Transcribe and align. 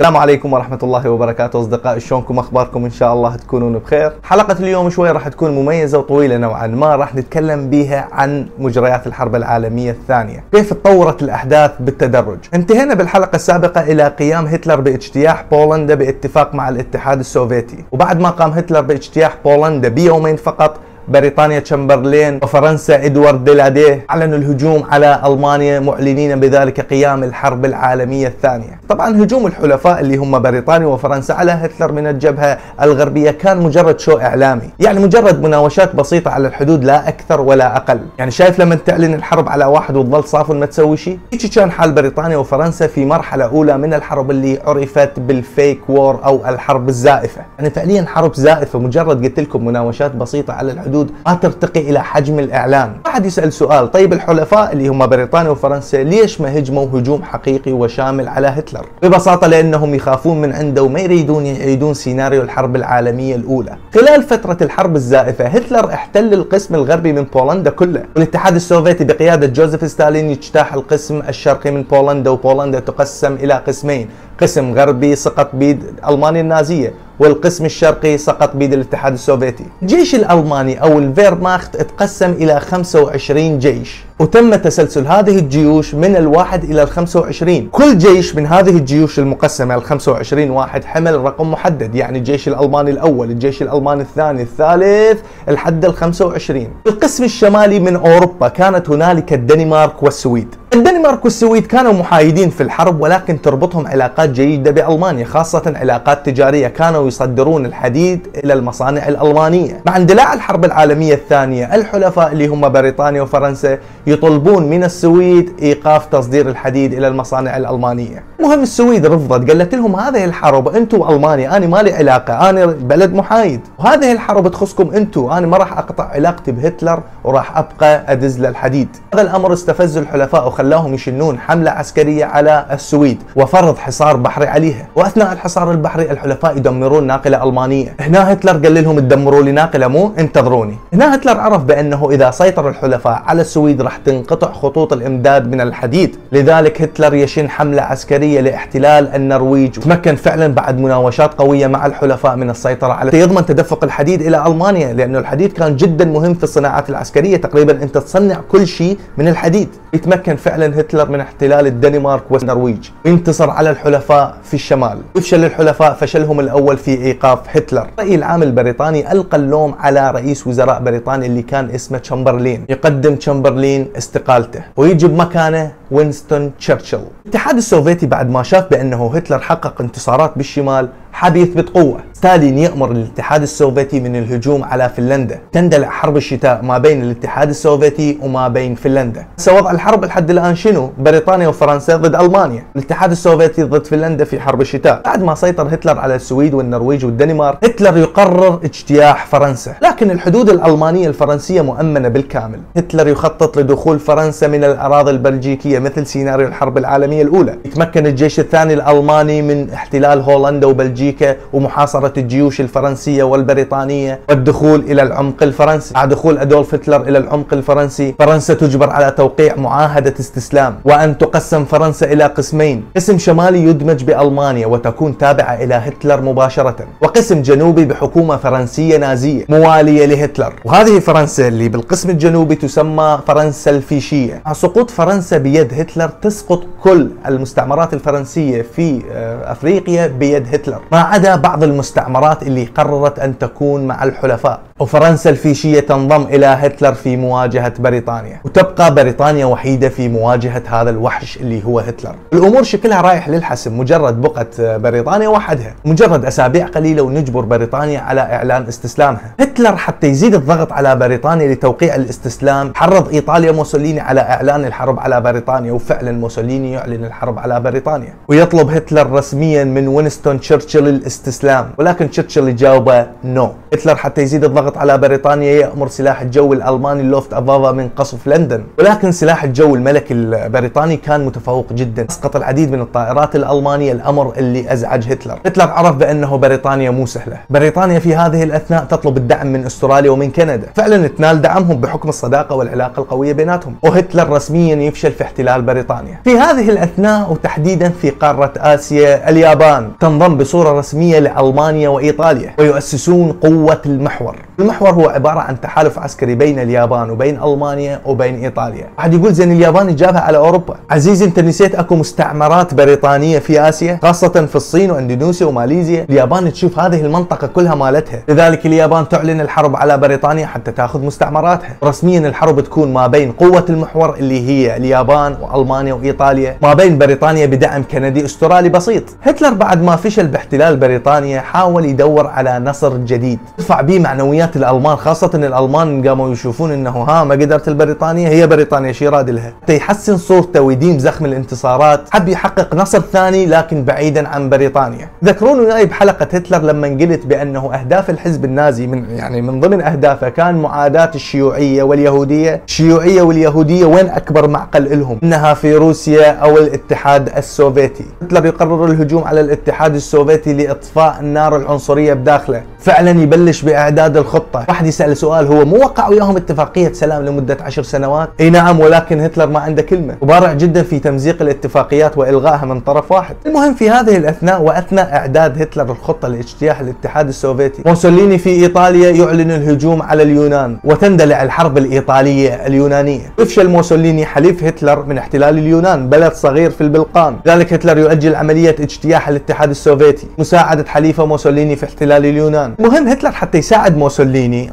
السلام 0.00 0.16
عليكم 0.16 0.52
ورحمة 0.52 0.78
الله 0.82 1.10
وبركاته 1.10 1.60
أصدقائي 1.60 2.00
شلونكم؟ 2.00 2.38
أخباركم؟ 2.38 2.84
إن 2.84 2.90
شاء 2.90 3.12
الله 3.12 3.36
تكونون 3.36 3.78
بخير. 3.78 4.12
حلقة 4.22 4.52
اليوم 4.52 4.90
شوي 4.90 5.10
راح 5.10 5.28
تكون 5.28 5.50
مميزة 5.50 5.98
وطويلة 5.98 6.36
نوعا 6.36 6.66
ما 6.66 6.96
راح 6.96 7.14
نتكلم 7.14 7.70
بيها 7.70 8.08
عن 8.12 8.46
مجريات 8.58 9.06
الحرب 9.06 9.34
العالمية 9.34 9.90
الثانية. 9.90 10.44
كيف 10.52 10.72
تطورت 10.72 11.22
الأحداث 11.22 11.70
بالتدرج؟ 11.80 12.38
انتهينا 12.54 12.94
بالحلقة 12.94 13.36
السابقة 13.36 13.80
إلى 13.80 14.08
قيام 14.08 14.46
هتلر 14.46 14.80
بإجتياح 14.80 15.44
بولندا 15.50 15.94
باتفاق 15.94 16.54
مع 16.54 16.68
الاتحاد 16.68 17.18
السوفيتي. 17.18 17.84
وبعد 17.92 18.20
ما 18.20 18.30
قام 18.30 18.50
هتلر 18.50 18.80
بإجتياح 18.80 19.36
بولندا 19.44 19.88
بيومين 19.88 20.36
فقط 20.36 20.76
بريطانيا 21.08 21.58
تشمبرلين 21.58 22.40
وفرنسا 22.42 23.04
إدوارد 23.04 23.44
ديلاديه 23.44 24.06
أعلنوا 24.10 24.38
الهجوم 24.38 24.84
على 24.90 25.20
ألمانيا 25.26 25.80
معلنين 25.80 26.40
بذلك 26.40 26.80
قيام 26.80 27.24
الحرب 27.24 27.64
العالمية 27.64 28.26
الثانية. 28.26 28.80
طبعا 28.88 29.22
هجوم 29.22 29.46
الحلفاء 29.46 30.00
اللي 30.00 30.16
هم 30.16 30.38
بريطانيا 30.38 30.86
وفرنسا 30.86 31.32
على 31.32 31.52
هتلر 31.52 31.92
من 31.92 32.06
الجبهة 32.06 32.58
الغربية 32.82 33.30
كان 33.30 33.62
مجرد 33.62 34.00
شو 34.00 34.18
إعلامي، 34.18 34.70
يعني 34.80 35.00
مجرد 35.00 35.42
مناوشات 35.42 35.96
بسيطة 35.96 36.30
على 36.30 36.48
الحدود 36.48 36.84
لا 36.84 37.08
أكثر 37.08 37.40
ولا 37.40 37.76
أقل، 37.76 38.00
يعني 38.18 38.30
شايف 38.30 38.60
لما 38.60 38.74
تعلن 38.74 39.14
الحرب 39.14 39.48
على 39.48 39.64
واحد 39.64 39.96
وتظل 39.96 40.24
صاف 40.24 40.50
ما 40.50 40.66
تسوي 40.66 40.96
شيء؟ 40.96 41.18
هيك 41.32 41.46
كان 41.46 41.70
حال 41.70 41.92
بريطانيا 41.92 42.36
وفرنسا 42.36 42.86
في 42.86 43.04
مرحلة 43.04 43.44
أولى 43.44 43.78
من 43.78 43.94
الحرب 43.94 44.30
اللي 44.30 44.58
عرفت 44.66 45.20
بال 45.20 45.40
fake 45.40 45.80
war 45.88 46.20
أو 46.24 46.48
الحرب 46.48 46.88
الزائفة، 46.88 47.40
يعني 47.58 47.70
فعليا 47.70 48.04
حرب 48.08 48.34
زائفة 48.34 48.78
مجرد 48.78 49.24
قلت 49.24 49.40
لكم 49.40 49.64
مناوشات 49.64 50.14
بسيطة 50.14 50.52
على 50.52 50.72
الحدود 50.72 50.93
الحدود 50.94 51.10
ما 51.26 51.34
ترتقي 51.34 51.80
إلى 51.80 52.02
حجم 52.02 52.38
الاعلان 52.38 52.96
واحد 53.06 53.26
يسأل 53.26 53.52
سؤال 53.52 53.90
طيب 53.90 54.12
الحلفاء 54.12 54.72
اللي 54.72 54.88
هم 54.88 55.06
بريطانيا 55.06 55.50
وفرنسا 55.50 55.96
ليش 55.96 56.40
ما 56.40 56.58
هجموا 56.58 56.86
هجوم 56.86 57.22
حقيقي 57.22 57.72
وشامل 57.72 58.28
على 58.28 58.46
هتلر؟ 58.46 58.86
ببساطة 59.02 59.46
لأنهم 59.46 59.94
يخافون 59.94 60.40
من 60.40 60.52
عنده 60.52 60.82
وما 60.82 61.00
يريدون 61.00 61.46
يعيدون 61.46 61.94
سيناريو 61.94 62.42
الحرب 62.42 62.76
العالمية 62.76 63.34
الأولى. 63.36 63.76
خلال 63.94 64.22
فترة 64.22 64.56
الحرب 64.62 64.96
الزائفة 64.96 65.44
هتلر 65.44 65.92
احتل 65.92 66.34
القسم 66.34 66.74
الغربي 66.74 67.12
من 67.12 67.22
بولندا 67.22 67.70
كله. 67.70 68.04
والاتحاد 68.16 68.54
السوفيتي 68.54 69.04
بقيادة 69.04 69.46
جوزيف 69.46 69.90
ستالين 69.90 70.30
يجتاح 70.30 70.74
القسم 70.74 71.22
الشرقي 71.28 71.70
من 71.70 71.82
بولندا 71.82 72.30
وبولندا 72.30 72.80
تقسم 72.80 73.34
إلى 73.34 73.54
قسمين. 73.54 74.08
قسم 74.40 74.74
غربي 74.74 75.16
سقط 75.16 75.50
بيد 75.54 75.82
ألمانيا 76.08 76.40
النازية. 76.40 76.94
والقسم 77.18 77.64
الشرقي 77.64 78.18
سقط 78.18 78.56
بيد 78.56 78.72
الاتحاد 78.72 79.12
السوفيتي. 79.12 79.64
الجيش 79.82 80.14
الألماني 80.14 80.82
أو 80.82 80.98
الفيرماخت 80.98 81.76
تقسم 81.76 82.32
إلى 82.32 82.60
25 82.60 83.58
جيش. 83.58 84.04
وتم 84.18 84.54
تسلسل 84.54 85.06
هذه 85.06 85.38
الجيوش 85.38 85.94
من 85.94 86.16
الواحد 86.16 86.64
إلى 86.64 86.82
ال 86.82 86.88
25 86.88 87.68
كل 87.72 87.98
جيش 87.98 88.36
من 88.36 88.46
هذه 88.46 88.70
الجيوش 88.70 89.18
المقسمة 89.18 89.74
ال 89.74 89.82
25 89.82 90.50
واحد 90.50 90.84
حمل 90.84 91.20
رقم 91.20 91.50
محدد 91.50 91.94
يعني 91.94 92.18
الجيش 92.18 92.48
الألماني 92.48 92.90
الأول 92.90 93.30
الجيش 93.30 93.62
الألماني 93.62 94.02
الثاني 94.02 94.42
الثالث 94.42 95.20
لحد 95.48 95.84
ال 95.84 95.94
25 95.94 96.68
القسم 96.86 97.24
الشمالي 97.24 97.80
من 97.80 97.96
أوروبا 97.96 98.48
كانت 98.48 98.90
هنالك 98.90 99.32
الدنمارك 99.32 100.02
والسويد. 100.02 100.54
الدنمارك 100.74 101.24
والسويد 101.24 101.66
كانوا 101.66 101.92
محايدين 101.92 102.50
في 102.50 102.62
الحرب 102.62 103.00
ولكن 103.00 103.42
تربطهم 103.42 103.86
علاقات 103.86 104.28
جيدة 104.30 104.70
بألمانيا 104.70 105.24
خاصة 105.24 105.72
علاقات 105.76 106.26
تجارية. 106.26 106.68
كانوا 106.68 107.08
يصدرون 107.08 107.66
الحديد 107.66 108.28
إلى 108.44 108.52
المصانع 108.52 109.08
الألمانية. 109.08 109.80
مع 109.86 109.96
اندلاع 109.96 110.34
الحرب 110.34 110.64
العالمية 110.64 111.14
الثانية 111.14 111.74
الحلفاء 111.74 112.32
اللي 112.32 112.46
هم 112.46 112.68
بريطانيا 112.68 113.22
وفرنسا 113.22 113.78
يطلبون 114.06 114.70
من 114.70 114.84
السويد 114.84 115.52
إيقاف 115.62 116.06
تصدير 116.06 116.48
الحديد 116.48 116.92
إلى 116.92 117.08
المصانع 117.08 117.56
الألمانية. 117.56 118.22
مهم 118.40 118.62
السويد 118.62 119.06
رفضت 119.06 119.50
قالت 119.50 119.74
لهم 119.74 119.96
هذه 119.96 120.24
الحرب 120.24 120.68
أنتم 120.68 121.08
ألمانيا 121.08 121.56
أنا 121.56 121.66
ما 121.66 121.82
لي 121.82 121.92
علاقة 121.92 122.50
أنا 122.50 122.66
بلد 122.66 123.14
محايد. 123.14 123.60
وهذه 123.78 124.12
الحرب 124.12 124.48
تخصكم 124.48 124.90
أنتم 124.90 125.30
أنا 125.30 125.46
ما 125.46 125.56
راح 125.56 125.78
أقطع 125.78 126.04
علاقتي 126.04 126.52
بهتلر 126.52 127.02
وراح 127.24 127.58
أبقى 127.58 128.12
أدز 128.12 128.40
للحديد 128.40 128.88
هذا 129.14 129.22
الأمر 129.22 129.52
استفز 129.52 129.96
الحلفاء 129.96 130.46
وخلاهم 130.46 130.94
يشنون 130.94 131.38
حملة 131.38 131.70
عسكرية 131.70 132.24
على 132.24 132.66
السويد 132.72 133.22
وفرض 133.36 133.78
حصار 133.78 134.16
بحري 134.16 134.46
عليها. 134.46 134.86
وأثناء 134.96 135.32
الحصار 135.32 135.70
البحري 135.70 136.10
الحلفاء 136.10 136.56
يدمرون 136.56 137.06
ناقلة 137.06 137.44
ألمانية. 137.44 137.94
هنا 138.00 138.32
هتلر 138.32 138.52
قال 138.52 138.74
لهم 138.74 138.98
تدمروا 138.98 139.42
لي 139.42 139.52
ناقلة 139.52 139.88
مو 139.88 140.12
انتظروني. 140.18 140.76
هنا 140.92 141.14
هتلر 141.14 141.40
عرف 141.40 141.64
بأنه 141.64 142.10
إذا 142.10 142.30
سيطر 142.30 142.68
الحلفاء 142.68 143.22
على 143.26 143.40
السويد 143.40 143.82
راح 143.82 143.93
تنقطع 144.04 144.52
خطوط 144.52 144.92
الإمداد 144.92 145.50
من 145.50 145.60
الحديد. 145.60 146.16
لذلك 146.32 146.82
هتلر 146.82 147.14
يشن 147.14 147.50
حملة 147.50 147.82
عسكرية 147.82 148.40
لاحتلال 148.40 149.08
النرويج. 149.08 149.78
وتمكن 149.78 150.16
فعلا 150.16 150.54
بعد 150.54 150.78
مناوشات 150.78 151.34
قوية 151.34 151.66
مع 151.66 151.86
الحلفاء 151.86 152.36
من 152.36 152.50
السيطرة 152.50 152.92
على 152.92 153.20
يضمن 153.20 153.46
تدفق 153.46 153.84
الحديد 153.84 154.22
إلى 154.22 154.46
ألمانيا 154.46 154.92
لأنه 154.92 155.18
الحديد 155.18 155.52
كان 155.52 155.76
جدا 155.76 156.04
مهم 156.04 156.34
في 156.34 156.44
الصناعات 156.44 156.90
العسكرية. 156.90 157.36
تقريبا 157.36 157.82
أنت 157.82 157.98
تصنع 157.98 158.40
كل 158.48 158.66
شيء 158.66 158.98
من 159.18 159.28
الحديد. 159.28 159.68
يتمكن 159.92 160.36
فعلا 160.36 160.80
هتلر 160.80 161.08
من 161.08 161.20
احتلال 161.20 161.66
الدنمارك 161.66 162.22
والنرويج. 162.30 162.88
وينتصر 163.04 163.50
على 163.50 163.70
الحلفاء 163.70 164.36
في 164.44 164.54
الشمال. 164.54 164.98
يفشل 165.16 165.44
الحلفاء 165.44 165.94
فشلهم 165.94 166.40
الأول 166.40 166.76
في 166.76 166.90
إيقاف 166.90 167.38
هتلر. 167.56 167.86
الرأي 167.98 168.14
العام 168.14 168.42
البريطاني 168.42 169.12
ألقى 169.12 169.36
اللوم 169.36 169.74
على 169.80 170.10
رئيس 170.10 170.46
وزراء 170.46 170.82
بريطانيا 170.82 171.26
اللي 171.26 171.42
كان 171.42 171.70
اسمه 171.70 171.98
تشامبرلين. 171.98 172.64
يقدم 172.68 173.16
تشامبرلين 173.16 173.83
استقالته. 173.96 174.64
ويجي 174.76 175.06
بمكانه 175.06 175.72
وينستون 175.90 176.52
تشرشل. 176.58 177.00
الاتحاد 177.24 177.56
السوفيتي 177.56 178.06
بعد 178.06 178.30
ما 178.30 178.42
شاف 178.42 178.70
بأنه 178.70 179.14
هتلر 179.14 179.38
حقق 179.38 179.80
انتصارات 179.80 180.32
بالشمال 180.36 180.88
حاب 181.14 181.36
يثبت 181.36 181.68
قوة 181.68 182.00
ستالين 182.12 182.58
يأمر 182.58 182.90
الاتحاد 182.90 183.42
السوفيتي 183.42 184.00
من 184.00 184.16
الهجوم 184.16 184.64
على 184.64 184.88
فنلندا. 184.88 185.40
تندلع 185.52 185.88
حرب 185.88 186.16
الشتاء 186.16 186.62
ما 186.62 186.78
بين 186.78 187.02
الاتحاد 187.02 187.48
السوفيتي 187.48 188.18
وما 188.22 188.48
بين 188.48 188.74
فنلندا. 188.74 189.26
وضع 189.48 189.70
الحرب 189.70 190.04
لحد 190.04 190.30
الآن 190.30 190.56
شنو؟ 190.56 190.90
بريطانيا 190.98 191.48
وفرنسا 191.48 191.96
ضد 191.96 192.14
ألمانيا. 192.14 192.62
الاتحاد 192.76 193.10
السوفيتي 193.10 193.62
ضد 193.62 193.86
فنلندا 193.86 194.24
في 194.24 194.40
حرب 194.40 194.60
الشتاء. 194.60 195.02
بعد 195.04 195.22
ما 195.22 195.34
سيطر 195.34 195.74
هتلر 195.74 195.98
على 195.98 196.14
السويد 196.14 196.54
والنرويج 196.54 197.04
والدنمارك 197.04 197.64
هتلر 197.64 197.96
يقرر 197.96 198.60
اجتياح 198.64 199.26
فرنسا. 199.26 199.74
لكن 199.82 200.10
الحدود 200.10 200.48
الألمانية 200.48 201.08
الفرنسية 201.08 201.62
مؤمنة 201.62 202.08
بالكامل. 202.08 202.60
هتلر 202.76 203.08
يخطط 203.08 203.58
لدخول 203.58 203.98
فرنسا 203.98 204.46
من 204.46 204.64
الأراضي 204.64 205.10
البلجيكية 205.10 205.78
مثل 205.78 206.06
سيناريو 206.06 206.48
الحرب 206.48 206.78
العالمية 206.78 207.22
الأولى. 207.22 207.58
يتمكن 207.64 208.06
الجيش 208.06 208.40
الثاني 208.40 208.74
الألماني 208.74 209.42
من 209.42 209.70
احتلال 209.70 210.20
هولندا 210.20 210.66
وبلجيكا. 210.66 211.03
بلجيكا 211.04 211.36
ومحاصرة 211.52 212.12
الجيوش 212.16 212.60
الفرنسية 212.60 213.22
والبريطانية 213.22 214.20
والدخول 214.28 214.80
إلى 214.80 215.02
العمق 215.02 215.42
الفرنسي. 215.42 215.94
مع 215.94 216.04
دخول 216.04 216.38
أدولف 216.38 216.74
هتلر 216.74 217.00
إلى 217.02 217.18
العمق 217.18 217.52
الفرنسي 217.52 218.14
فرنسا 218.18 218.54
تجبر 218.54 218.90
على 218.90 219.10
توقيع 219.10 219.56
معاهدة 219.56 220.14
استسلام 220.20 220.76
وأن 220.84 221.18
تقسم 221.18 221.64
فرنسا 221.64 222.12
إلى 222.12 222.24
قسمين. 222.24 222.84
قسم 222.96 223.18
شمالي 223.18 223.64
يدمج 223.64 224.04
بألمانيا 224.04 224.66
وتكون 224.66 225.18
تابعة 225.18 225.54
إلى 225.54 225.74
هتلر 225.74 226.20
مباشرة 226.20 226.76
وقسم 227.00 227.42
جنوبي 227.42 227.84
بحكومة 227.84 228.36
فرنسية 228.36 228.96
نازية 228.96 229.44
موالية 229.48 230.06
لهتلر. 230.06 230.52
وهذه 230.64 230.98
فرنسا 230.98 231.48
اللي 231.48 231.68
بالقسم 231.68 232.10
الجنوبي 232.10 232.54
تسمى 232.54 233.18
فرنسا 233.26 233.70
الفيشية. 233.70 234.42
مع 234.46 234.52
سقوط 234.52 234.90
فرنسا 234.90 235.38
بيد 235.38 235.74
هتلر 235.74 236.08
تسقط 236.22 236.62
كل 236.82 237.10
المستعمرات 237.26 237.94
الفرنسية 237.94 238.62
في 238.62 239.02
آه، 239.12 239.52
أفريقيا 239.52 240.06
بيد 240.06 240.54
هتلر. 240.54 240.80
ما 240.94 241.00
عدا 241.00 241.36
بعض 241.36 241.62
المستعمرات 241.62 242.42
اللي 242.42 242.64
قررت 242.64 243.18
أن 243.18 243.38
تكون 243.38 243.86
مع 243.86 244.04
الحلفاء. 244.04 244.60
وفرنسا 244.80 245.30
الفيشية 245.30 245.80
تنضم 245.80 246.22
إلى 246.22 246.46
هتلر 246.46 246.94
في 246.94 247.16
مواجهة 247.16 247.72
بريطانيا. 247.78 248.40
وتبقى 248.44 248.94
بريطانيا 248.94 249.46
وحيدة 249.46 249.88
في 249.88 250.08
مواجهة 250.08 250.62
هذا 250.66 250.90
الوحش 250.90 251.36
اللي 251.36 251.64
هو 251.64 251.78
هتلر. 251.80 252.14
الأمور 252.32 252.62
شكلها 252.62 253.00
رايح 253.00 253.28
للحسم 253.28 253.78
مجرد 253.78 254.20
بقت 254.20 254.60
بريطانيا 254.60 255.28
وحدها. 255.28 255.74
مجرد 255.84 256.24
أسابيع 256.24 256.66
قليلة 256.66 257.02
ونجبر 257.02 257.40
بريطانيا 257.40 258.00
على 258.00 258.20
إعلان 258.20 258.66
استسلامها. 258.68 259.34
هتلر 259.40 259.76
حتى 259.76 260.06
يزيد 260.06 260.34
الضغط 260.34 260.72
على 260.72 260.96
بريطانيا 260.96 261.54
لتوقيع 261.54 261.94
الاستسلام. 261.94 262.72
حرض 262.74 263.08
إيطاليا 263.08 263.52
موسوليني 263.52 264.00
على 264.00 264.20
إعلان 264.20 264.64
الحرب 264.64 265.00
على 265.00 265.20
بريطانيا 265.20 265.72
وفعلا 265.72 266.12
موسوليني 266.12 266.72
يعلن 266.72 267.04
الحرب 267.04 267.38
على 267.38 267.60
بريطانيا. 267.60 268.14
ويطلب 268.28 268.70
هتلر 268.70 269.10
رسميا 269.10 269.64
من 269.64 269.88
وينستون 269.88 270.40
تشرشل 270.40 270.88
الاستسلام 270.88 271.70
ولكن 271.78 272.10
تشرشل 272.10 272.48
يجاوبه 272.48 273.06
no. 273.24 273.52
هتلر 273.72 273.96
حتى 273.96 274.22
يزيد 274.22 274.44
الضغط 274.44 274.63
الضغط 274.64 274.78
على 274.78 274.98
بريطانيا 274.98 275.52
يأمر 275.52 275.88
سلاح 275.88 276.20
الجو 276.20 276.52
الألماني 276.52 277.00
اللوفت 277.00 277.34
فافا 277.34 277.72
من 277.72 277.88
قصف 277.88 278.26
لندن. 278.26 278.64
ولكن 278.78 279.12
سلاح 279.12 279.44
الجو 279.44 279.74
الملكي 279.74 280.14
البريطاني 280.14 280.96
كان 280.96 281.26
متفوق 281.26 281.72
جدا. 281.72 282.06
أسقط 282.10 282.36
العديد 282.36 282.72
من 282.72 282.80
الطائرات 282.80 283.36
الألمانية 283.36 283.92
الأمر 283.92 284.32
اللي 284.36 284.72
أزعج 284.72 285.12
هتلر. 285.12 285.38
هتلر 285.46 285.64
عرف 285.70 285.96
بأنه 285.96 286.36
بريطانيا 286.36 286.90
مو 286.90 287.06
سهلة. 287.06 287.38
بريطانيا 287.50 287.98
في 287.98 288.16
هذه 288.16 288.42
الأثناء 288.42 288.84
تطلب 288.84 289.16
الدعم 289.16 289.46
من 289.46 289.64
أستراليا 289.66 290.10
ومن 290.10 290.30
كندا. 290.30 290.66
فعلا 290.74 291.08
تنال 291.08 291.42
دعمهم 291.42 291.80
بحكم 291.80 292.08
الصداقة 292.08 292.56
والعلاقة 292.56 293.00
القوية 293.00 293.32
بيناتهم. 293.32 293.74
وهتلر 293.82 294.28
رسميا 294.28 294.76
يفشل 294.76 295.12
في 295.12 295.24
احتلال 295.24 295.62
بريطانيا. 295.62 296.20
في 296.24 296.38
هذه 296.38 296.70
الأثناء 296.70 297.32
وتحديدا 297.32 297.88
في 297.88 298.10
قارة 298.10 298.52
آسيا 298.56 299.30
اليابان 299.30 299.90
تنضم 300.00 300.36
بصورة 300.36 300.78
رسمية 300.78 301.18
لألمانيا 301.18 301.88
وإيطاليا 301.88 302.54
ويؤسسون 302.58 303.32
قوة 303.32 303.80
المحور. 303.86 304.36
المحور 304.60 304.90
هو 304.90 305.08
عبارة 305.08 305.40
عن 305.40 305.60
تحالف 305.60 305.98
عسكري 305.98 306.34
بين 306.34 306.58
اليابان 306.58 307.10
وبين 307.10 307.42
ألمانيا 307.42 308.00
وبين 308.06 308.44
إيطاليا. 308.44 308.86
واحد 308.98 309.14
يقول 309.14 309.32
زين 309.32 309.52
اليابان 309.52 309.96
جابها 309.96 310.20
على 310.20 310.38
أوروبا. 310.38 310.76
عزيزي 310.90 311.24
أنت 311.24 311.40
نسيت 311.40 311.74
أكو 311.74 311.94
مستعمرات 311.94 312.74
بريطانية 312.74 313.38
في 313.38 313.68
آسيا 313.68 313.98
خاصة 314.02 314.28
في 314.46 314.56
الصين 314.56 314.90
وأندونيسيا 314.90 315.46
وماليزيا. 315.46 316.06
اليابان 316.10 316.52
تشوف 316.52 316.78
هذه 316.78 317.00
المنطقة 317.00 317.46
كلها 317.46 317.74
مالتها. 317.74 318.22
لذلك 318.28 318.66
اليابان 318.66 319.08
تعلن 319.08 319.40
الحرب 319.40 319.76
على 319.76 319.98
بريطانيا 319.98 320.46
حتى 320.46 320.72
تأخذ 320.72 321.04
مستعمراتها. 321.04 321.76
رسميا 321.84 322.18
الحرب 322.18 322.60
تكون 322.60 322.92
ما 322.92 323.06
بين 323.06 323.32
قوة 323.32 323.64
المحور 323.68 324.14
اللي 324.14 324.48
هي 324.48 324.76
اليابان 324.76 325.36
وألمانيا 325.42 325.94
وإيطاليا 325.94 326.56
ما 326.62 326.74
بين 326.74 326.98
بريطانيا 326.98 327.46
بدعم 327.46 327.82
كندي 327.90 328.24
أسترالي 328.24 328.68
بسيط. 328.68 329.04
هتلر 329.22 329.54
بعد 329.54 329.82
ما 329.82 329.96
فشل 329.96 330.26
باحتلال 330.26 330.76
بريطانيا 330.76 331.40
حاول 331.40 331.84
يدور 331.84 332.26
على 332.26 332.58
نصر 332.58 332.96
جديد. 332.96 333.38
يرفع 333.58 333.80
به 333.80 333.98
معنويات 333.98 334.43
الألمان 334.56 334.96
خاصة 334.96 335.30
الألمان 335.34 336.08
قاموا 336.08 336.32
يشوفون 336.32 336.72
إنه 336.72 336.90
ها 336.90 337.24
ما 337.24 337.34
قدرت 337.34 337.68
البريطانية 337.68 338.28
هي 338.28 338.46
بريطانيا 338.46 338.92
شي 338.92 339.08
راد 339.08 339.30
لها. 339.30 339.52
يحسن 339.68 340.16
صورته 340.16 340.60
ويديم 340.60 340.98
زخم 340.98 341.24
الانتصارات 341.24 342.00
حب 342.10 342.28
يحقق 342.28 342.74
نصر 342.74 343.00
ثاني 343.00 343.46
لكن 343.46 343.84
بعيدا 343.84 344.28
عن 344.28 344.50
بريطانيا. 344.50 345.08
تذكرون 345.24 345.60
وياي 345.60 345.86
بحلقة 345.86 346.28
هتلر 346.32 346.58
لما 346.58 346.88
قلت 346.88 347.26
بأنه 347.26 347.74
أهداف 347.74 348.10
الحزب 348.10 348.44
النازي 348.44 348.86
من 348.86 349.10
يعني 349.10 349.42
من 349.42 349.60
ضمن 349.60 349.80
أهدافه 349.80 350.28
كان 350.28 350.54
معاداة 350.54 351.10
الشيوعية 351.14 351.82
واليهودية. 351.82 352.62
الشيوعية 352.68 353.22
واليهودية 353.22 353.84
وين 353.84 354.08
أكبر 354.08 354.48
معقل 354.48 355.00
لهم 355.00 355.18
إنها 355.22 355.54
في 355.54 355.74
روسيا 355.74 356.30
أو 356.30 356.58
الاتحاد 356.58 357.28
السوفيتي. 357.36 358.04
هتلر 358.22 358.46
يقرر 358.46 358.84
الهجوم 358.84 359.24
على 359.24 359.40
الاتحاد 359.40 359.94
السوفيتي 359.94 360.52
لإطفاء 360.52 361.20
النار 361.20 361.56
العنصرية 361.56 362.14
بداخله. 362.14 362.62
فعلا 362.78 363.10
يبلش 363.10 363.62
بإعداد 363.62 364.16
الخطة 364.34 364.64
واحد 364.68 364.86
يسأل 364.86 365.16
سؤال 365.16 365.46
هو 365.46 365.64
مو 365.64 365.76
وقع 365.76 366.08
وياهم 366.08 366.36
اتفاقية 366.36 366.92
سلام 366.92 367.24
لمدة 367.24 367.56
عشر 367.60 367.82
سنوات؟ 367.82 368.30
إي 368.40 368.50
نعم 368.50 368.80
ولكن 368.80 369.20
هتلر 369.20 369.46
ما 369.46 369.58
عنده 369.60 369.82
كلمة. 369.82 370.16
وبارع 370.20 370.52
جدا 370.52 370.82
في 370.82 370.98
تمزيق 370.98 371.42
الاتفاقيات 371.42 372.18
وإلغائها 372.18 372.64
من 372.64 372.80
طرف 372.80 373.12
واحد. 373.12 373.36
المهم 373.46 373.74
في 373.74 373.90
هذه 373.90 374.16
الأثناء 374.16 374.62
وأثناء 374.62 375.12
إعداد 375.12 375.62
هتلر 375.62 375.92
الخطة 375.92 376.28
لاجتياح 376.28 376.80
الاتحاد 376.80 377.28
السوفيتي 377.28 377.82
موسوليني 377.86 378.38
في 378.38 378.50
إيطاليا 378.50 379.10
يعلن 379.10 379.50
الهجوم 379.50 380.02
على 380.02 380.22
اليونان 380.22 380.78
وتندلع 380.84 381.42
الحرب 381.42 381.78
الإيطالية 381.78 382.66
اليونانية. 382.66 383.32
يفشل 383.38 383.68
موسوليني 383.68 384.26
حليف 384.26 384.64
هتلر 384.64 385.04
من 385.04 385.18
احتلال 385.18 385.58
اليونان 385.58 386.08
بلد 386.08 386.32
صغير 386.32 386.70
في 386.70 386.80
البلقان. 386.80 387.36
ذلك 387.46 387.72
هتلر 387.72 387.98
يؤجل 387.98 388.34
عملية 388.34 388.76
اجتياح 388.80 389.28
الاتحاد 389.28 389.70
السوفيتي 389.70 390.26
مساعدة 390.38 390.84
حليفة 390.88 391.26
موسوليني 391.26 391.76
في 391.76 391.86
احتلال 391.86 392.26
اليونان. 392.26 392.74
المهم 392.80 393.08
هتلر 393.08 393.32
حتى 393.32 393.58
يساعد 393.58 393.96
موسوليني 393.96 394.23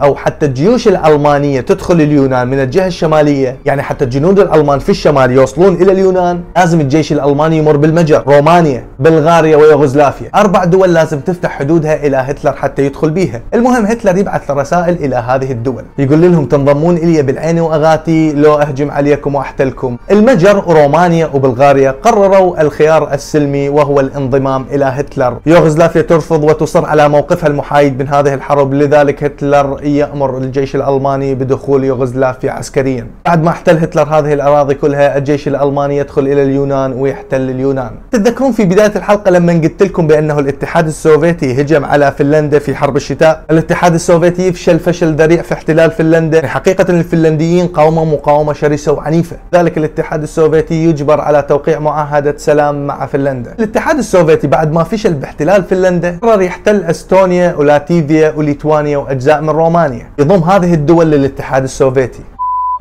أو 0.02 0.16
حتى 0.16 0.46
الجيوش 0.46 0.88
الألمانية 0.88 1.62
تدخل 1.62 2.02
اليونان 2.02 2.48
من 2.48 2.60
الجهة 2.60 2.88
الشمالية. 2.88 3.58
يعني 3.66 3.82
حتى 3.82 4.06
الجنود 4.06 4.40
الألمان 4.40 4.80
في 4.80 4.90
الشمال 4.90 5.32
يوصلون 5.32 5.74
إلى 5.74 5.92
اليونان. 5.92 6.42
لازم 6.58 6.82
الجيش 6.82 7.12
الألماني 7.12 7.58
يمر 7.58 7.78
بالمجر. 7.78 8.24
رومانيا 8.28 8.86
بلغاريا 9.00 9.58
ويوغوسلافيا. 9.58 10.30
أربع 10.36 10.64
دول 10.64 10.94
لازم 10.94 11.20
تفتح 11.20 11.50
حدودها 11.50 12.06
إلى 12.06 12.18
هتلر 12.18 12.54
حتى 12.54 12.86
يدخل 12.86 13.10
بيها. 13.10 13.42
المهم 13.54 13.86
هتلر 13.86 14.18
يبعث 14.18 14.52
رسائل 14.52 14.94
إلى 14.94 15.16
هذه 15.16 15.52
الدول. 15.52 15.84
يقول 15.98 16.22
لهم 16.22 16.46
تنضمون 16.46 16.98
إلي 16.98 17.22
بالعين 17.22 17.60
وأغاتي. 17.60 18.34
لو 18.34 18.54
أهجم 18.56 18.92
عليكم 18.92 19.36
وأحتلكم. 19.36 19.98
المجر 20.12 20.64
ورومانيا 20.68 21.30
وبلغاريا 21.34 21.92
قرروا 21.92 22.62
الخيار 22.62 23.14
السلمي 23.14 23.70
وهو 23.70 24.00
الانضمام 24.00 24.66
إلى 24.72 24.86
هتلر. 24.86 25.38
يوغوسلافيا 25.46 26.02
ترفض 26.02 26.44
وتصر 26.44 26.86
على 26.86 27.10
موقفها 27.10 27.48
المحايد 27.48 28.00
من 28.00 28.08
هذه 28.08 28.34
الحرب. 28.34 28.74
لذلك 28.74 29.24
هتلر 29.24 29.41
يأمر 29.84 30.38
الجيش 30.38 30.76
الألماني 30.76 31.36
بدخول 31.36 31.84
يوغوسلافيا 31.84 32.52
عسكريا. 32.52 33.08
بعد 33.26 33.44
ما 33.44 33.50
احتل 33.50 33.78
هتلر 33.78 34.04
هذه 34.04 34.34
الأراضي 34.34 34.74
كلها 34.74 35.18
الجيش 35.18 35.48
الألماني 35.48 35.98
يدخل 35.98 36.22
إلى 36.22 36.44
اليونان 36.44 36.94
ويحتل 36.94 37.42
اليونان. 37.42 37.92
تتذكرون 38.12 38.52
في 38.52 38.66
بداية 38.66 38.92
الحلقة 38.96 39.32
لما 39.32 39.54
قلت 39.54 39.84
لكم 39.84 40.08
بأنه 40.08 40.40
الاتحاد 40.40 40.88
السوفيتي 40.88 41.62
هجم 41.62 41.86
على 41.86 42.12
فنلندا 42.12 42.60
في 42.60 42.76
حرب 42.76 42.96
الشتاء؟ 42.96 43.44
الاتحاد 43.52 43.94
السوفيتي 43.94 44.48
يفشل 44.48 44.80
فشل 44.80 45.16
ذريع 45.16 45.42
في 45.42 45.54
احتلال 45.54 45.92
فنلندا. 45.92 46.38
يعني 46.38 46.50
حقيقة 46.50 46.86
الفنلنديين 46.90 47.68
قاوموا 47.68 48.06
مقاومة 48.06 48.54
شرسة 48.54 48.92
وعنيفة. 48.92 49.38
ذلك 49.56 49.78
الاتحاد 49.78 50.24
السوفيتي 50.24 50.86
يجبر 50.86 51.22
على 51.22 51.42
توقيع 51.42 51.80
معاهدة 51.80 52.36
سلام 52.38 52.88
مع 52.88 53.06
فنلندا. 53.06 53.54
الاتحاد 53.60 53.98
السوفيتي 53.98 54.48
بعد 54.48 54.72
ما 54.72 54.84
فشل 54.84 55.14
باحتلال 55.14 55.64
فنلندا 55.64 56.18
قرر 56.22 56.42
يحتل 56.42 56.84
أستونيا 56.84 57.56
ولاتفيا 57.56 58.34
وليتوانيا 58.36 58.98
واجزاء 58.98 59.31
من 59.40 59.50
رومانيا. 59.50 60.10
يضم 60.20 60.44
هذه 60.44 60.74
الدول 60.74 61.12
للاتحاد 61.12 61.64
السوفيتي. 61.64 62.22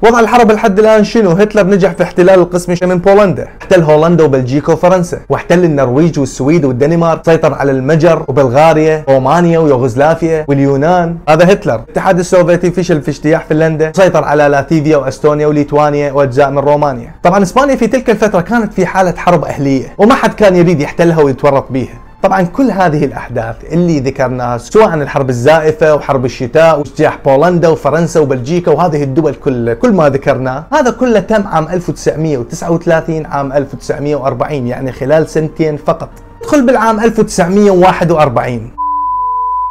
وضع 0.03 0.21
الحرب 0.21 0.53
لحد 0.53 0.79
الآن 0.79 1.05
شنو؟ 1.05 1.31
هتلر 1.31 1.67
نجح 1.67 1.93
في 1.93 2.03
احتلال 2.03 2.39
القسم 2.39 2.75
من 2.83 2.99
بولندا، 2.99 3.49
احتل 3.63 3.83
هولندا 3.83 4.25
وبلجيكا 4.25 4.73
وفرنسا، 4.73 5.21
واحتل 5.29 5.65
النرويج 5.65 6.19
والسويد 6.19 6.65
والدنمارك، 6.65 7.21
سيطر 7.27 7.55
على 7.55 7.73
المجر 7.73 8.25
وبلغاريا، 8.29 9.05
رومانيا 9.09 9.59
ويوغوسلافيا 9.59 10.45
واليونان، 10.49 11.17
هذا 11.29 11.53
هتلر، 11.53 11.75
الاتحاد 11.75 12.19
السوفيتي 12.19 12.71
فشل 12.71 13.03
في 13.03 13.11
اجتياح 13.11 13.45
فنلندا، 13.45 13.93
سيطر 13.97 14.25
على 14.25 14.49
لاتفيا 14.49 14.97
وأستونيا 14.97 15.47
وليتوانيا 15.47 16.13
وأجزاء 16.13 16.51
من 16.51 16.59
رومانيا، 16.59 17.15
طبعا 17.23 17.43
إسبانيا 17.43 17.77
في 17.77 17.87
تلك 17.87 18.11
الفترة 18.11 18.41
كانت 18.41 18.73
في 18.73 18.87
حالة 18.87 19.15
حرب 19.17 19.45
أهلية، 19.45 19.95
وما 19.99 20.15
حد 20.15 20.35
كان 20.35 20.57
يريد 20.57 20.81
يحتلها 20.81 21.23
ويتورط 21.23 21.73
بيها، 21.73 21.99
طبعا 22.23 22.43
كل 22.43 22.71
هذه 22.71 23.05
الأحداث 23.05 23.57
اللي 23.73 24.01
ذكرناها 24.01 24.59
سواء 24.59 24.95
الحرب 24.95 25.31
الزائفة 25.31 25.95
وحرب 25.95 26.25
الشتاء 26.25 26.79
واجتياح 26.79 27.19
بولندا 27.25 27.69
وفرنسا 27.69 28.21
وبلجيكا 28.21 28.71
وهذه 28.71 29.03
الدول 29.03 29.35
كلها 29.35 29.75
كل 29.75 29.93
ما 29.93 30.09
ذكرناه 30.09 30.65
هذا 30.73 30.91
كله 30.91 31.21
تم 31.21 31.47
عام 31.47 31.69
1939 31.69 33.27
عام 33.27 33.53
1940 33.53 34.67
يعني 34.67 34.93
خلال 34.93 35.29
سنتين 35.29 35.77
فقط. 35.77 36.09
ندخل 36.43 36.67
بالعام 36.67 37.01
1941 37.01 38.80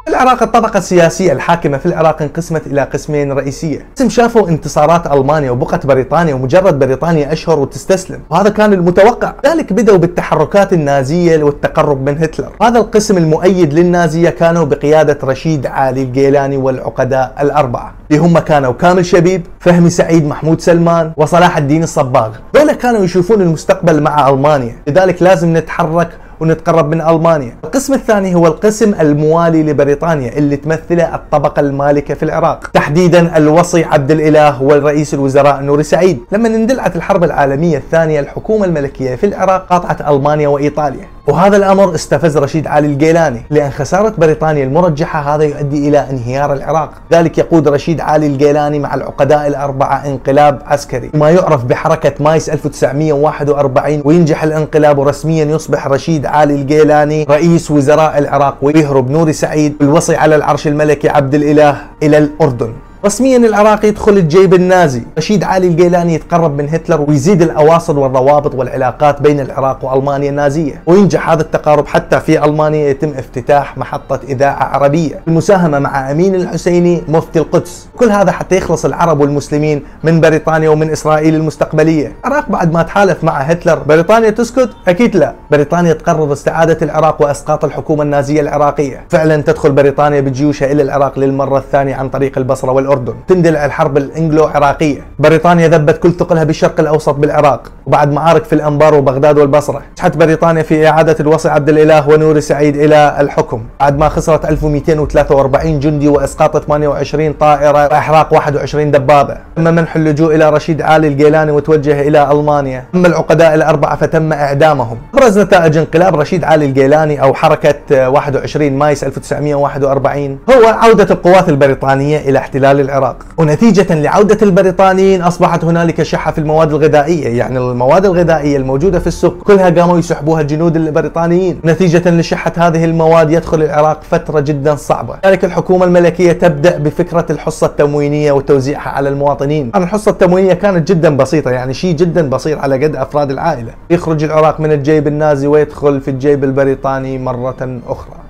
العراق 0.09 0.43
الطبقة 0.43 0.77
السياسية 0.77 1.31
الحاكمة 1.31 1.77
في 1.77 1.85
العراق 1.85 2.21
انقسمت 2.21 2.67
إلى 2.67 2.81
قسمين 2.81 3.31
رئيسية. 3.31 3.85
قسم 3.95 4.09
شافوا 4.09 4.49
انتصارات 4.49 5.07
ألمانيا 5.07 5.51
وبقت 5.51 5.85
بريطانيا 5.85 6.33
ومجرد 6.33 6.79
بريطانيا 6.79 7.33
أشهر 7.33 7.59
وتستسلم. 7.59 8.19
وهذا 8.29 8.49
كان 8.49 8.73
المتوقع. 8.73 9.33
ذلك 9.45 9.73
بدأوا 9.73 9.97
بالتحركات 9.97 10.73
النازية 10.73 11.43
والتقرب 11.43 12.09
من 12.09 12.17
هتلر. 12.17 12.49
هذا 12.61 12.79
القسم 12.79 13.17
المؤيد 13.17 13.73
للنازية 13.73 14.29
كانوا 14.29 14.65
بقيادة 14.65 15.17
رشيد 15.23 15.67
علي 15.67 16.03
الجيلاني 16.03 16.57
والعقداء 16.57 17.35
الأربعة. 17.41 17.93
اللي 18.11 18.21
هم 18.21 18.39
كانوا 18.39 18.73
كامل 18.73 19.05
شبيب 19.05 19.45
فهمي 19.59 19.89
سعيد 19.89 20.27
محمود 20.27 20.61
سلمان 20.61 21.11
وصلاح 21.17 21.57
الدين 21.57 21.83
الصباغ. 21.83 22.29
دول 22.53 22.71
كانوا 22.71 23.03
يشوفون 23.03 23.41
المستقبل 23.41 24.03
مع 24.03 24.29
ألمانيا. 24.29 24.75
لذلك 24.87 25.23
لازم 25.23 25.57
نتحرك 25.57 26.09
ونتقرب 26.39 26.89
من 26.89 27.01
ألمانيا. 27.01 27.55
القسم 27.63 27.93
الثاني 27.93 28.35
هو 28.35 28.47
القسم 28.47 28.93
الموالي 28.99 29.63
لبريطانيا 29.63 30.37
اللي 30.37 30.55
تمثله 30.55 31.15
الطبقة 31.15 31.59
المالكة 31.59 32.13
في 32.13 32.23
العراق، 32.23 32.67
تحديدا 32.73 33.37
الوصي 33.37 33.83
عبد 33.83 34.11
الإله 34.11 34.63
والرئيس 34.63 35.13
الوزراء 35.13 35.61
نوري 35.61 35.83
سعيد. 35.83 36.19
لما 36.31 36.47
اندلعت 36.47 36.95
الحرب 36.95 37.23
العالمية 37.23 37.77
الثانية 37.77 38.19
الحكومة 38.19 38.65
الملكية 38.65 39.15
في 39.15 39.25
العراق 39.25 39.65
قاطعت 39.67 40.01
ألمانيا 40.01 40.47
وإيطاليا، 40.47 41.07
وهذا 41.29 41.57
الأمر 41.57 41.95
استفز 41.95 42.37
رشيد 42.37 42.67
علي 42.67 42.87
الجيلاني 42.87 43.45
لأن 43.49 43.71
خسارة 43.71 44.13
بريطانيا 44.17 44.63
المرجحة 44.63 45.35
هذا 45.35 45.43
يؤدي 45.43 45.89
إلى 45.89 46.09
انهيار 46.09 46.53
العراق، 46.53 46.91
ذلك 47.11 47.37
يقود 47.37 47.67
رشيد 47.67 48.01
علي 48.01 48.27
الجيلاني 48.27 48.79
مع 48.79 48.93
العقداء 48.93 49.47
الأربعة 49.47 50.05
انقلاب 50.05 50.61
عسكري، 50.65 51.09
ما 51.13 51.29
يعرف 51.29 51.65
بحركة 51.65 52.13
مايس 52.19 52.49
1941 52.49 54.01
وينجح 54.05 54.43
الانقلاب 54.43 54.97
ورسميا 54.97 55.45
يصبح 55.45 55.87
رشيد 55.87 56.25
علي 56.25 56.55
الجيلاني 56.55 57.23
رئيس 57.29 57.71
وزراء 57.71 58.17
العراق 58.17 58.57
ويهرب 58.61 59.09
نوري 59.11 59.33
سعيد 59.33 59.75
الوصي 59.81 60.15
على 60.15 60.35
العرش 60.35 60.67
الملكي 60.67 61.09
عبد 61.09 61.33
الإله 61.35 61.77
إلى 62.03 62.17
الأردن. 62.17 62.73
رسميا 63.05 63.37
العراق 63.37 63.85
يدخل 63.85 64.11
الجيب 64.11 64.53
النازي. 64.53 65.01
رشيد 65.17 65.43
علي 65.43 65.67
الجيلاني 65.67 66.13
يتقرب 66.13 66.57
من 66.57 66.69
هتلر 66.69 67.05
ويزيد 67.07 67.41
الأواصر 67.41 67.99
والروابط 67.99 68.55
والعلاقات 68.55 69.21
بين 69.21 69.39
العراق 69.39 69.85
وألمانيا 69.85 70.29
النازية. 70.29 70.81
وينجح 70.85 71.29
هذا 71.29 71.41
التقارب 71.41 71.87
حتى 71.87 72.19
في 72.19 72.45
ألمانيا 72.45 72.89
يتم 72.89 73.09
افتتاح 73.09 73.77
محطة 73.77 74.19
إذاعة 74.27 74.63
عربية. 74.63 75.21
المساهمة 75.27 75.79
مع 75.79 76.11
أمين 76.11 76.35
الحسيني 76.35 77.03
مفتي 77.07 77.39
القدس. 77.39 77.87
كل 77.97 78.09
هذا 78.09 78.31
حتى 78.31 78.57
يخلص 78.57 78.85
العرب 78.85 79.19
والمسلمين 79.19 79.83
من 80.03 80.21
بريطانيا 80.21 80.69
ومن 80.69 80.91
إسرائيل 80.91 81.35
المستقبلية. 81.35 82.15
العراق 82.25 82.49
بعد 82.49 82.73
ما 82.73 82.83
تحالف 82.83 83.23
مع 83.23 83.37
هتلر 83.37 83.79
بريطانيا 83.79 84.29
تسكت؟ 84.29 84.69
أكيد 84.87 85.15
لا. 85.15 85.33
بريطانيا 85.51 85.93
تقرر 85.93 86.33
استعادة 86.33 86.77
العراق 86.81 87.21
وإسقاط 87.21 87.65
الحكومة 87.65 88.03
النازية 88.03 88.41
العراقية. 88.41 89.05
فعلا 89.09 89.41
تدخل 89.41 89.71
بريطانيا 89.71 90.21
بجيوشها 90.21 90.71
إلى 90.71 90.83
العراق 90.83 91.19
للمرة 91.19 91.57
الثانية 91.57 91.95
عن 91.95 92.09
طريق 92.09 92.37
البصرة 92.37 92.71
والأردن. 92.71 92.88
تندلع 93.27 93.65
الحرب 93.65 93.97
الإنجلو 93.97 94.45
عراقية 94.45 95.01
بريطانيا 95.19 95.67
ذبت 95.67 95.97
كل 95.97 96.11
ثقلها 96.11 96.43
بالشرق 96.43 96.79
الأوسط 96.79 97.13
بالعراق 97.13 97.71
وبعد 97.85 98.11
معارك 98.11 98.43
في 98.43 98.53
الأنبار 98.53 98.93
وبغداد 98.93 99.37
والبصرة. 99.37 99.81
نجحت 99.91 100.17
بريطانيا 100.17 100.63
في 100.63 100.87
إعادة 100.87 101.15
الوصي 101.19 101.49
عبد 101.49 101.69
الإله 101.69 102.09
ونور 102.09 102.39
سعيد 102.39 102.75
إلى 102.75 103.15
الحكم. 103.19 103.63
بعد 103.79 103.97
ما 103.97 104.09
خسرت 104.09 104.45
1243 104.45 105.79
جندي 105.79 106.07
وإسقاط 106.07 106.57
28 106.57 107.33
طائرة 107.33 107.83
وإحراق 107.85 108.33
21 108.33 108.91
دبابة. 108.91 109.37
تم 109.55 109.63
منح 109.63 109.95
اللجوء 109.95 110.35
إلى 110.35 110.49
رشيد 110.49 110.81
عالي 110.81 111.07
الجيلاني 111.07 111.51
وتوجه 111.51 112.01
إلى 112.01 112.31
ألمانيا. 112.31 112.85
أما 112.95 113.07
العقداء 113.07 113.55
الأربعة 113.55 113.95
فتم 113.95 114.33
إعدامهم. 114.33 114.97
أبرز 115.13 115.39
نتائج 115.39 115.77
انقلاب 115.77 116.15
رشيد 116.15 116.43
علي 116.43 116.65
الجيلاني 116.65 117.21
أو 117.21 117.33
حركة 117.33 118.09
21 118.09 118.73
مايس 118.77 119.03
1941 119.03 120.39
هو 120.49 120.65
عودة 120.65 121.07
القوات 121.11 121.49
البريطانية 121.49 122.17
إلى 122.17 122.39
احتلال 122.39 122.78
العراق 122.79 123.15
ونتيجة 123.37 123.95
لعودة 123.95 124.37
البريطانيين 124.41 125.21
أصبحت 125.21 125.63
هنالك 125.63 126.03
شحة 126.03 126.31
في 126.31 126.37
المواد 126.37 126.69
الغذائية 126.69 127.37
يعني 127.37 127.57
المواد 127.57 128.05
الغذائية 128.05 128.57
الموجودة 128.57 128.99
في 128.99 129.07
السوق 129.07 129.37
كلها 129.43 129.69
قاموا 129.69 129.97
يسحبوها 129.97 130.41
الجنود 130.41 130.75
البريطانيين. 130.75 131.59
نتيجة 131.65 132.09
لشحة 132.09 132.53
هذه 132.57 132.85
المواد 132.85 133.31
يدخل 133.31 133.63
العراق 133.63 134.03
فترة 134.03 134.39
جدا 134.39 134.75
صعبة. 134.75 135.15
لذلك 135.25 135.45
الحكومة 135.45 135.85
الملكية 135.85 136.31
تبدأ 136.31 136.77
بفكرة 136.77 137.25
الحصة 137.29 137.67
التموينية 137.67 138.31
وتوزيعها 138.31 138.89
على 138.89 139.09
المواطنين. 139.09 139.71
الحصة 139.75 140.11
التموينية 140.11 140.53
كانت 140.53 140.91
جدا 140.91 141.17
بسيطة 141.17 141.51
يعني 141.51 141.73
شيء 141.73 141.95
جدا 141.95 142.29
بسيط 142.29 142.59
على 142.59 142.83
قد 142.83 142.95
أفراد 142.95 143.31
العائلة. 143.31 143.71
يخرج 143.89 144.23
العراق 144.23 144.59
من 144.59 144.71
الجيب 144.71 145.07
النازي 145.07 145.47
ويدخل 145.47 146.01
في 146.01 146.11
الجيب 146.11 146.43
البريطاني 146.43 147.17
مرة 147.17 147.79
أخرى. 147.87 148.28